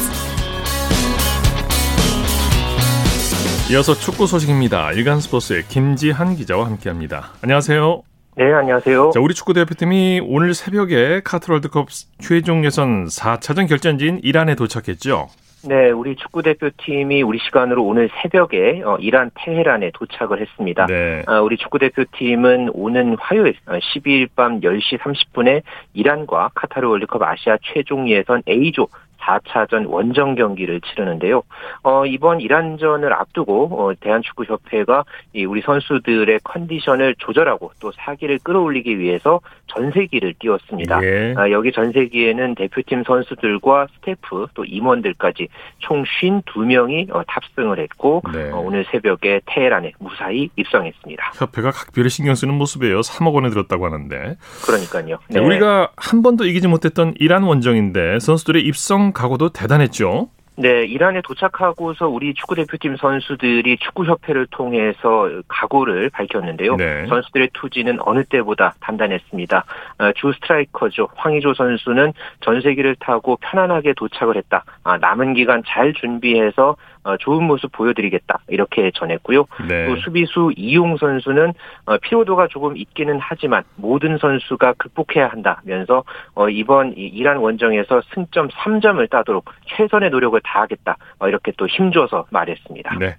이어서 3.73 3.95
축구 3.95 4.29
소식입니다. 4.29 4.93
일간 4.93 5.19
스포츠의 5.19 5.65
김지한 5.67 6.37
기자와 6.37 6.67
함께합니다. 6.67 7.33
안녕하세요. 7.43 8.03
네, 8.37 8.53
안녕하세요. 8.53 9.11
자, 9.13 9.19
우리 9.19 9.35
축구 9.35 9.55
대표팀이 9.55 10.21
오늘 10.23 10.55
새벽에 10.55 11.21
카타르 11.25 11.55
월드컵 11.55 11.89
최종 12.21 12.65
예선 12.65 13.07
4차전 13.07 13.69
결전지인 13.69 14.21
이란에 14.23 14.55
도착했죠. 14.55 15.31
네, 15.67 15.91
우리 15.91 16.15
축구 16.17 16.43
대표팀이 16.43 17.23
우리 17.23 17.39
시간으로 17.39 17.85
오늘 17.85 18.11
새벽에 18.21 18.83
어, 18.85 18.97
이란 19.01 19.31
테헤란에 19.35 19.93
도착을 19.95 20.41
했습니다. 20.41 20.87
네. 20.87 21.23
어, 21.27 21.41
우리 21.43 21.57
축구 21.57 21.79
대표팀은 21.79 22.71
오는 22.75 23.17
화요일 23.19 23.55
어, 23.67 23.73
12일 23.73 24.29
밤 24.37 24.61
10시 24.61 24.99
30분에 24.99 25.63
이란과 25.95 26.51
카타르 26.55 26.89
월드컵 26.89 27.23
아시아 27.23 27.57
최종 27.63 28.09
예선 28.09 28.43
A조 28.47 28.89
4차전 29.25 29.89
원정 29.89 30.35
경기를 30.35 30.81
치르는데요. 30.81 31.43
어, 31.83 32.07
이번 32.07 32.41
이란전을 32.41 33.13
앞두고 33.13 33.69
어, 33.73 33.93
대한축구협회가 34.01 35.05
이 35.33 35.45
우리 35.45 35.63
선수들의 35.63 36.41
컨디션을 36.45 37.17
조절하고 37.19 37.73
또 37.81 37.93
사기를 37.93 38.39
끌어올리기 38.43 38.99
위해서 38.99 39.41
전세기를 39.69 40.35
띄웠습니다. 40.39 41.03
예. 41.03 41.35
아, 41.37 41.51
여기 41.51 41.73
전세기에는 41.73 42.55
대표팀 42.55 43.05
선수들과 43.05 43.89
스태프 43.97 44.49
또 44.55 44.65
임원들까지 44.65 45.49
총 45.79 46.05
52명이 46.05 47.15
어, 47.15 47.23
탑승을 47.27 47.79
했고 47.79 48.23
네. 48.33 48.51
어, 48.51 48.59
오늘 48.59 48.85
새벽에 48.91 49.41
테헤란에 49.47 49.93
무사히 49.99 50.51
입성했습니다. 50.57 51.33
협회가 51.35 51.71
각별히 51.71 52.11
신경 52.11 52.35
쓰는 52.35 52.55
모습이에요. 52.55 53.01
3억 53.01 53.35
원에 53.35 53.51
들었다고 53.51 53.87
하는데. 53.87 54.37
그러니까요. 54.67 55.19
네, 55.29 55.41
우리가 55.41 55.91
한 55.97 56.23
번도 56.23 56.45
이기지 56.45 56.69
못했던 56.69 57.15
이란 57.19 57.43
원정인데 57.43 58.19
선수들의 58.21 58.63
입성 58.63 59.13
각오도 59.15 59.51
대단했죠. 59.51 60.29
네, 60.57 60.85
이란에 60.85 61.21
도착하고서 61.23 62.09
우리 62.09 62.33
축구 62.33 62.55
대표팀 62.55 62.97
선수들이 62.97 63.77
축구 63.79 64.05
협회를 64.05 64.47
통해서 64.53 65.29
각오를 65.49 66.11
밝혔는데요. 66.11 66.77
네. 66.77 67.07
선수들의 67.09 67.51
투지는 67.55 67.99
어느 68.01 68.23
때보다 68.23 68.75
단단했습니다. 68.81 69.65
어, 69.99 70.13
주 70.13 70.33
스트라이커죠. 70.35 71.09
황희조 71.17 71.55
선수는 71.55 72.13
전세기를 72.43 72.97
타고 73.01 73.37
편안하게 73.41 73.95
도착을 73.97 74.37
했다. 74.37 74.65
아, 74.85 74.97
남은 74.99 75.35
기간 75.35 75.63
잘 75.67 75.93
준비해서 75.93 76.71
어, 76.71 76.77
좋은 77.19 77.45
모습 77.45 77.71
보여드리겠다. 77.73 78.41
이렇게 78.49 78.91
전했고요. 78.95 79.47
네. 79.69 79.87
또 79.87 79.97
수비수 79.97 80.53
이용 80.57 80.97
선수는 80.97 81.53
어, 81.87 81.99
피로도가 81.99 82.49
조금 82.49 82.77
있기는 82.77 83.19
하지만 83.21 83.63
모든 83.77 84.19
선수가 84.19 84.75
극복해야 84.79 85.29
한다면서 85.29 86.05
어, 86.35 86.49
이번 86.49 86.95
이 86.97 87.07
이란 87.07 87.37
원정에서 87.39 88.03
승점 88.15 88.49
3점을 88.49 89.09
따도록 89.11 89.45
최선의 89.77 90.11
노력을 90.11 90.41
다하겠다. 90.43 90.97
어, 91.19 91.29
이렇게 91.29 91.53
또 91.57 91.67
힘줘서 91.67 92.27
말했습니다. 92.31 92.99
네. 92.99 93.17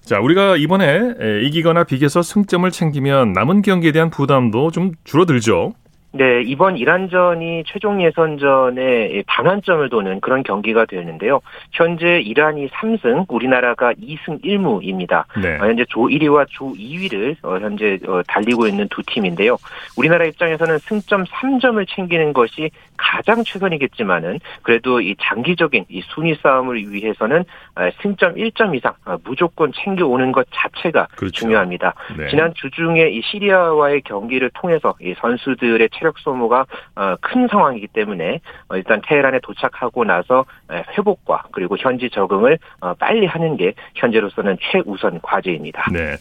자, 0.00 0.20
우리가 0.20 0.56
이번에 0.56 1.14
에, 1.20 1.42
이기거나 1.42 1.84
비겨서 1.84 2.22
승점을 2.22 2.70
챙기면 2.70 3.34
남은 3.34 3.62
경기에 3.62 3.92
대한 3.92 4.08
부담도 4.10 4.70
좀 4.70 4.92
줄어들죠. 5.04 5.74
네, 6.18 6.42
이번 6.42 6.76
이란전이 6.76 7.62
최종 7.64 8.02
예선전에 8.02 9.22
반환점을 9.28 9.88
도는 9.88 10.20
그런 10.20 10.42
경기가 10.42 10.84
되는데요. 10.84 11.40
현재 11.70 12.18
이란이 12.18 12.66
3승, 12.70 13.26
우리나라가 13.28 13.92
2승 13.92 14.42
1무입니다. 14.42 15.26
네. 15.40 15.54
어, 15.60 15.68
현재 15.68 15.84
조 15.88 16.08
1위와 16.08 16.46
조 16.50 16.72
2위를 16.72 17.36
어, 17.44 17.60
현재 17.60 18.00
어, 18.08 18.20
달리고 18.26 18.66
있는 18.66 18.88
두 18.88 19.00
팀인데요. 19.06 19.58
우리나라 19.96 20.24
입장에서는 20.24 20.78
승점 20.78 21.22
3점을 21.22 21.86
챙기는 21.88 22.32
것이 22.32 22.72
가장 22.96 23.44
최선이겠지만은 23.44 24.40
그래도 24.62 25.00
이 25.00 25.14
장기적인 25.20 25.84
이 25.88 26.02
순위 26.06 26.34
싸움을 26.42 26.90
위해서는 26.90 27.44
어, 27.76 27.88
승점 28.02 28.34
1점 28.34 28.74
이상 28.74 28.92
어, 29.04 29.16
무조건 29.22 29.70
챙겨오는 29.72 30.32
것 30.32 30.48
자체가 30.50 31.06
중요합니다. 31.32 31.94
네. 32.18 32.28
지난 32.28 32.52
주중에 32.54 33.08
이 33.08 33.22
시리아와의 33.22 34.02
경기를 34.02 34.50
통해서 34.54 34.96
이 35.00 35.14
선수들의 35.20 35.88
체력 35.92 36.07
소모가 36.18 36.66
어, 36.96 37.16
큰 37.20 37.48
상황이기 37.48 37.88
때문에 37.88 38.40
어, 38.68 38.76
일단 38.76 39.00
테헤란에 39.06 39.40
도착하고 39.42 40.04
나서 40.04 40.44
에, 40.70 40.82
회복과 40.96 41.44
그리고 41.52 41.76
현지 41.78 42.10
적응을 42.10 42.58
어, 42.80 42.94
빨리 42.94 43.26
하는 43.26 43.56
게 43.56 43.74
현재로서는 43.94 44.56
최우선 44.60 45.20
과제입니다. 45.22 45.90
네. 45.92 46.16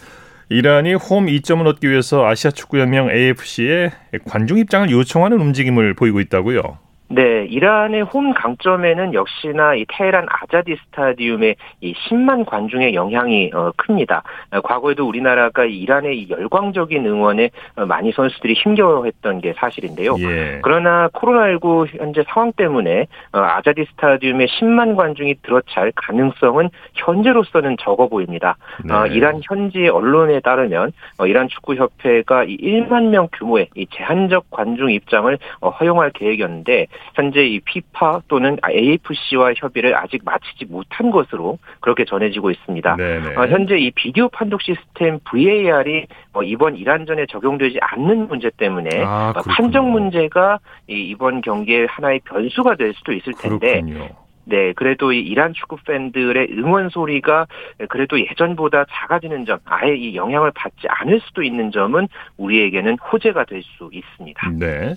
이란이 0.50 0.94
홈 0.94 1.26
2점을 1.26 1.66
얻기 1.68 1.90
위해서 1.90 2.26
아시아 2.26 2.52
축구 2.52 2.80
연맹 2.80 3.10
AFC에 3.10 3.92
관중 4.30 4.58
입장을 4.58 4.90
요청하는 4.90 5.42
움직임을 5.42 5.94
보이고 5.94 6.22
있다고요. 6.22 6.87
네, 7.10 7.46
이란의 7.46 8.02
홈 8.02 8.34
강점에는 8.34 9.14
역시나 9.14 9.76
이 9.76 9.86
테헤란 9.88 10.26
아자디 10.30 10.76
스타디움의 10.76 11.56
이 11.82 11.94
10만 11.94 12.46
관중의 12.46 12.96
영향이 12.96 13.52
어, 13.54 13.72
큽니다. 13.78 14.24
어, 14.52 14.60
과거에도 14.62 15.08
우리나라가 15.08 15.64
이란의 15.64 16.20
이 16.20 16.30
열광적인 16.30 17.06
응원에 17.06 17.50
어, 17.78 17.86
많이 17.86 18.12
선수들이 18.12 18.56
힘겨워했던 18.56 19.40
게 19.40 19.54
사실인데요. 19.54 20.16
예. 20.20 20.60
그러나 20.64 21.08
코로나19 21.14 21.98
현재 21.98 22.24
상황 22.28 22.52
때문에 22.52 23.08
어, 23.32 23.40
아자디 23.40 23.86
스타디움에 23.92 24.46
10만 24.46 24.98
관중이 24.98 25.36
들어찰 25.44 25.94
가능성은 25.96 26.70
현재로서는 26.96 27.78
적어 27.80 28.08
보입니다. 28.10 28.58
네. 28.84 28.94
어, 28.94 29.08
이란 29.08 29.40
현지 29.44 29.88
언론에 29.88 30.42
따르면 30.42 30.92
어, 31.20 31.26
이란 31.26 31.48
축구협회가 31.48 32.44
이 32.44 32.58
1만 32.58 33.10
명 33.10 33.30
규모의 33.32 33.70
이 33.76 33.88
제한적 33.92 34.52
관중 34.52 34.92
입장을 34.92 35.38
어, 35.62 35.70
허용할 35.70 36.12
계획이었는데 36.12 36.88
현재 37.14 37.46
이 37.46 37.60
피파 37.60 38.22
또는 38.28 38.58
AFC와 38.68 39.54
협의를 39.56 39.98
아직 39.98 40.22
마치지 40.24 40.66
못한 40.66 41.12
것으로 41.12 41.58
그렇게 41.80 42.06
전해지고 42.06 42.52
있습니다. 42.52 42.96
네네. 42.96 43.36
어, 43.36 43.48
현재 43.48 43.78
이 43.78 43.92
비디오 43.92 44.30
판독 44.30 44.62
시스템 44.62 45.20
VAR이 45.24 46.08
어, 46.34 46.44
이번 46.44 46.76
이란전에 46.76 47.26
적용되지 47.28 47.80
않는 47.82 48.28
문제 48.28 48.50
때문에 48.58 49.04
아, 49.04 49.34
어. 49.36 49.42
판정 49.48 49.92
문제가 49.92 50.60
이 50.88 50.94
이번 51.10 51.42
경기의 51.42 51.88
하나의 51.88 52.22
변수가 52.26 52.76
될 52.76 52.94
수도 52.94 53.14
있을 53.14 53.34
텐데 53.34 53.82
그렇군요. 53.82 54.10
네, 54.50 54.72
그래도 54.74 55.12
이 55.12 55.20
이란 55.20 55.54
축구 55.54 55.76
팬들의 55.86 56.48
응원 56.54 56.88
소리가 56.88 57.48
그래도 57.90 58.18
예전보다 58.18 58.86
작아지는 58.90 59.46
점, 59.46 59.60
아예 59.66 59.94
이 59.94 60.16
영향을 60.16 60.52
받지 60.52 60.88
않을 60.88 61.20
수도 61.20 61.44
있는 61.44 61.72
점은 61.72 62.08
우리에게는 62.38 62.98
호재가 63.00 63.44
될 63.44 63.62
수 63.78 63.90
있습니다. 63.92 64.52
네. 64.58 64.94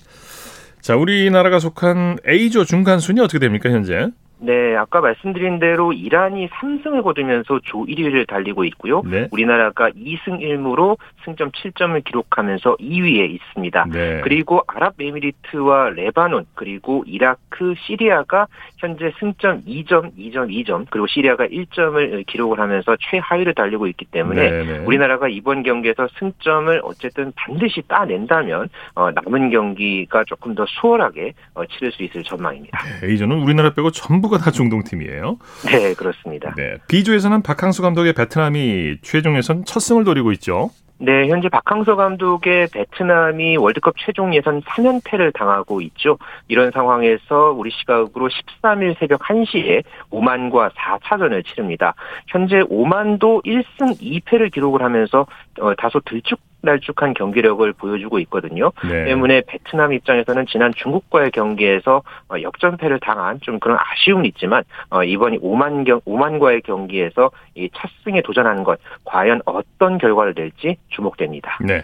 자, 0.80 0.96
우리나라가 0.96 1.58
속한 1.58 2.18
A조 2.26 2.64
중간 2.64 3.00
순위 3.00 3.20
어떻게 3.20 3.38
됩니까, 3.38 3.70
현재? 3.70 4.08
네, 4.42 4.74
아까 4.74 5.00
말씀드린 5.00 5.58
대로 5.58 5.92
이란이 5.92 6.48
3승을 6.48 7.02
거두면서 7.02 7.60
조 7.62 7.84
1위를 7.84 8.26
달리고 8.26 8.64
있고요. 8.64 9.02
네. 9.04 9.28
우리나라가 9.30 9.90
2승 9.90 10.40
1무로 10.40 10.96
승점 11.24 11.50
7점을 11.50 12.02
기록하면서 12.04 12.76
2위에 12.76 13.30
있습니다. 13.30 13.86
네. 13.92 14.20
그리고 14.22 14.62
아랍에미리트와 14.66 15.90
레바논 15.90 16.46
그리고 16.54 17.04
이라크, 17.06 17.74
시리아가 17.86 18.46
현재 18.78 19.12
승점 19.20 19.62
2점, 19.64 20.16
2점, 20.16 20.48
2점 20.50 20.86
그리고 20.88 21.06
시리아가 21.06 21.46
1점을 21.46 22.26
기록을 22.26 22.60
하면서 22.60 22.96
최하위를 22.98 23.54
달리고 23.54 23.86
있기 23.88 24.06
때문에 24.06 24.50
네, 24.50 24.64
네. 24.64 24.78
우리나라가 24.86 25.28
이번 25.28 25.62
경기에서 25.62 26.08
승점을 26.18 26.80
어쨌든 26.84 27.32
반드시 27.36 27.82
따낸다면 27.86 28.70
어, 28.94 29.10
남은 29.10 29.50
경기가 29.50 30.24
조금 30.24 30.54
더 30.54 30.64
수월하게 30.66 31.34
어, 31.54 31.66
치를 31.66 31.92
수 31.92 32.02
있을 32.02 32.22
전망입니다. 32.22 32.78
A조는 33.04 33.42
우리나라 33.42 33.74
빼고 33.74 33.90
전부 33.90 34.29
가 34.30 34.38
다 34.38 34.50
중동 34.50 34.82
팀이에요. 34.82 35.36
네, 35.66 35.94
그렇습니다. 35.94 36.54
네. 36.56 36.76
B조에서는 36.88 37.42
박항수 37.42 37.82
감독의 37.82 38.14
베트남이 38.14 38.96
최종 39.02 39.36
예선 39.36 39.64
첫 39.64 39.80
승을 39.80 40.04
노리고 40.04 40.32
있죠. 40.32 40.70
네, 41.02 41.28
현재 41.28 41.48
박항서 41.48 41.96
감독의 41.96 42.68
베트남이 42.74 43.56
월드컵 43.56 43.94
최종 43.98 44.34
예선 44.34 44.60
3연패를 44.60 45.32
당하고 45.32 45.80
있죠. 45.80 46.18
이런 46.48 46.70
상황에서 46.72 47.52
우리 47.56 47.70
시각으로 47.70 48.28
13일 48.28 48.98
새벽 48.98 49.22
1시에 49.22 49.82
오만과 50.10 50.70
4차전을 50.76 51.42
치릅니다. 51.46 51.94
현재 52.28 52.62
오만도 52.68 53.40
1승 53.46 53.98
2패를 53.98 54.52
기록을 54.52 54.82
하면서 54.82 55.26
어, 55.60 55.74
다소 55.74 56.00
들쭉 56.00 56.38
날쭉한 56.62 57.14
경기력을 57.14 57.72
보여주고 57.74 58.18
있거든요. 58.20 58.72
네. 58.88 59.04
때문에 59.04 59.42
베트남 59.46 59.92
입장에서는 59.92 60.46
지난 60.46 60.72
중국과의 60.74 61.30
경기에서 61.30 62.02
어, 62.28 62.34
역전패를 62.40 63.00
당한 63.00 63.40
좀 63.40 63.58
그런 63.58 63.78
아쉬움이 63.78 64.28
있지만 64.28 64.64
어, 64.90 65.02
이번 65.04 65.38
오만 65.40 65.84
경 65.84 66.00
오만과의 66.04 66.62
경기에서 66.62 67.30
이첫 67.54 67.90
승에 68.04 68.22
도전하는 68.22 68.64
것 68.64 68.78
과연 69.04 69.42
어떤 69.44 69.98
결과를 69.98 70.34
낼지 70.36 70.76
주목됩니다. 70.88 71.58
네. 71.60 71.82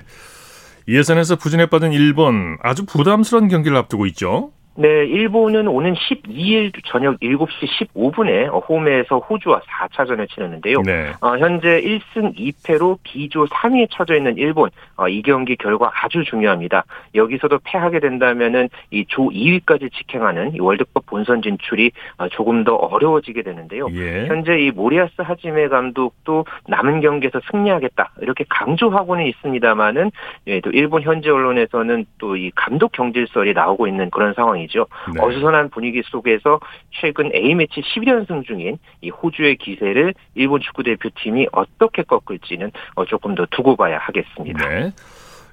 예선에서 0.89 1.37
부진에 1.37 1.67
빠진 1.67 1.93
일본 1.93 2.59
아주 2.63 2.87
부담스러운 2.87 3.49
경기를 3.49 3.77
앞두고 3.77 4.07
있죠. 4.07 4.53
네, 4.79 4.89
일본은 5.07 5.69
오는 5.69 5.95
12일 5.95 6.73
저녁 6.85 7.19
7시 7.21 7.89
15분에 7.95 8.49
홈에서 8.69 9.19
호주와 9.19 9.61
4차전을 9.61 10.29
치르는데요. 10.29 10.83
네. 10.83 11.13
어, 11.21 11.37
현재 11.39 11.81
1승 11.81 12.37
2패로 12.37 12.99
B조 13.03 13.47
3위에 13.47 13.89
처져 13.91 14.17
있는 14.17 14.37
일본 14.37 14.71
어, 14.97 15.09
이 15.09 15.23
경기 15.23 15.57
결과 15.57 15.91
아주 15.95 16.23
중요합니다. 16.25 16.85
여기서도 17.15 17.59
패하게 17.65 18.01
된다면은 18.01 18.69
이 18.91 19.05
조 19.09 19.31
2위까지 19.31 19.93
직행하는 19.93 20.55
이 20.55 20.61
월드컵 20.61 21.07
본선 21.07 21.41
진출이 21.43 21.91
어, 22.19 22.29
조금 22.29 22.63
더 22.65 22.75
어려워지게 22.75 23.43
되는데요. 23.43 23.89
예. 23.93 24.27
현재 24.27 24.59
이 24.59 24.71
모리아스 24.71 25.23
하지메 25.23 25.69
감독도 25.69 26.45
남은 26.69 27.01
경기에서 27.01 27.41
승리하겠다 27.51 28.11
이렇게 28.21 28.45
강조하고는 28.49 29.25
있습니다만은 29.27 30.11
예, 30.49 30.61
또 30.61 30.71
일본 30.71 31.03
현지 31.03 31.29
언론에서는 31.31 32.05
또 32.19 32.37
이 32.37 32.51
감독 32.55 32.93
경질설이 32.93 33.55
나오고 33.55 33.87
있는 33.87 34.11
그런 34.11 34.35
상황이 34.35 34.66
죠. 34.67 34.87
네. 35.15 35.21
어수선한 35.21 35.71
분위기 35.71 36.03
속에서 36.05 36.61
최근 37.01 37.31
A 37.35 37.55
매치 37.55 37.81
11연승 37.81 38.47
중인 38.47 38.79
이 39.01 39.11
호주의 39.11 39.57
기세를 39.57 40.15
일본 40.35 40.61
축구 40.61 40.83
대표팀이 40.83 41.49
어떻게 41.53 42.03
꺾을지는 42.03 42.71
어, 42.95 43.05
조금 43.05 43.35
더 43.35 43.47
두고 43.51 43.77
봐야 43.77 43.99
하겠습니다. 43.99 44.69
네. 44.69 44.93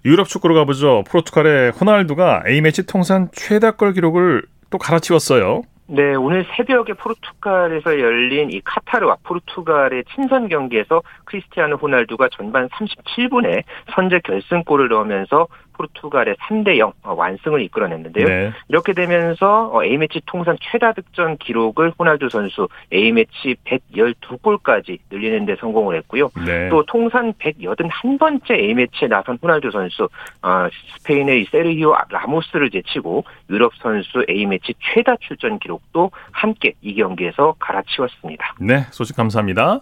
유럽 0.05 0.27
축구로 0.27 0.53
가보죠. 0.55 1.03
포르투갈의 1.09 1.71
호날두가 1.71 2.43
A매치 2.47 2.85
통산 2.85 3.29
최다골 3.31 3.93
기록을 3.93 4.43
또 4.69 4.77
갈아치웠어요. 4.77 5.63
네, 5.85 6.15
오늘 6.15 6.45
새벽에 6.55 6.93
포르투갈에서 6.93 7.99
열린 7.99 8.51
이 8.51 8.61
카타르와 8.61 9.17
포르투갈의 9.23 10.05
친선 10.15 10.47
경기에서 10.47 11.01
크리스티아노 11.25 11.75
호날두가 11.75 12.29
전반 12.31 12.69
37분에 12.69 13.63
선제 13.93 14.21
결승골을 14.23 14.87
넣으면서 14.87 15.47
포르투갈의 15.83 16.35
3대 16.35 16.77
0 16.77 16.93
완승을 17.03 17.61
이끌어냈는데요. 17.63 18.27
네. 18.27 18.51
이렇게 18.69 18.93
되면서 18.93 19.69
어, 19.73 19.83
A매치 19.83 20.21
통산 20.25 20.57
최다 20.61 20.93
득점 20.93 21.37
기록을 21.37 21.93
호날두 21.97 22.29
선수 22.29 22.67
A매치 22.93 23.55
112골까지 23.65 24.99
늘리는 25.11 25.45
데 25.45 25.55
성공을 25.59 25.97
했고요. 25.97 26.29
네. 26.45 26.69
또 26.69 26.83
통산 26.85 27.33
181번째 27.33 28.51
A매치에 28.51 29.07
나선 29.07 29.37
호날두 29.41 29.71
선수 29.71 30.09
어, 30.41 30.67
스페인의 30.97 31.41
이 31.41 31.45
세르히오 31.45 31.95
라모스를 32.09 32.69
제치고 32.69 33.25
유럽 33.49 33.73
선수 33.81 34.25
A매치 34.29 34.73
최다 34.79 35.17
출전 35.17 35.59
기록도 35.59 36.11
함께 36.31 36.73
이 36.81 36.95
경기에서 36.95 37.55
갈아치웠습니다. 37.59 38.55
네, 38.59 38.81
소식 38.91 39.15
감사합니다. 39.15 39.79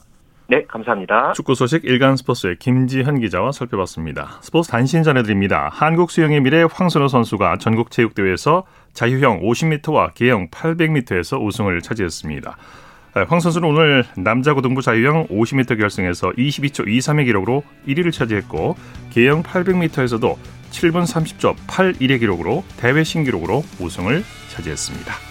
네, 0.52 0.66
감사합니다. 0.68 1.32
축구 1.32 1.56
소식 1.56 1.86
일간 1.86 2.18
스포츠의 2.18 2.58
김지현 2.58 3.22
기자와 3.22 3.54
살펴봤습니다. 3.54 4.40
스포츠 4.42 4.70
단신 4.70 5.02
전해드립니다. 5.02 5.70
한국 5.72 6.12
수영의 6.12 6.42
미래 6.42 6.66
황선우 6.70 7.08
선수가 7.08 7.60
전국 7.60 7.90
체육대회에서 7.90 8.66
자유형 8.92 9.44
50m와 9.44 10.14
계형 10.14 10.50
800m에서 10.50 11.42
우승을 11.42 11.80
차지했습니다. 11.80 12.58
네, 13.16 13.22
황 13.30 13.40
선수는 13.40 13.70
오늘 13.70 14.04
남자 14.18 14.54
고등부 14.54 14.82
자유형 14.82 15.28
50m 15.28 15.80
결승에서 15.80 16.32
22초 16.32 16.86
23의 16.86 17.28
기록으로 17.28 17.64
1위를 17.88 18.12
차지했고 18.12 18.76
계형 19.12 19.44
800m에서도 19.44 20.36
7분 20.70 21.06
30초 21.06 21.56
81의 21.68 22.20
기록으로 22.20 22.66
대회 22.76 23.06
신기록으로 23.06 23.64
우승을 23.80 24.22
차지했습니다. 24.50 25.31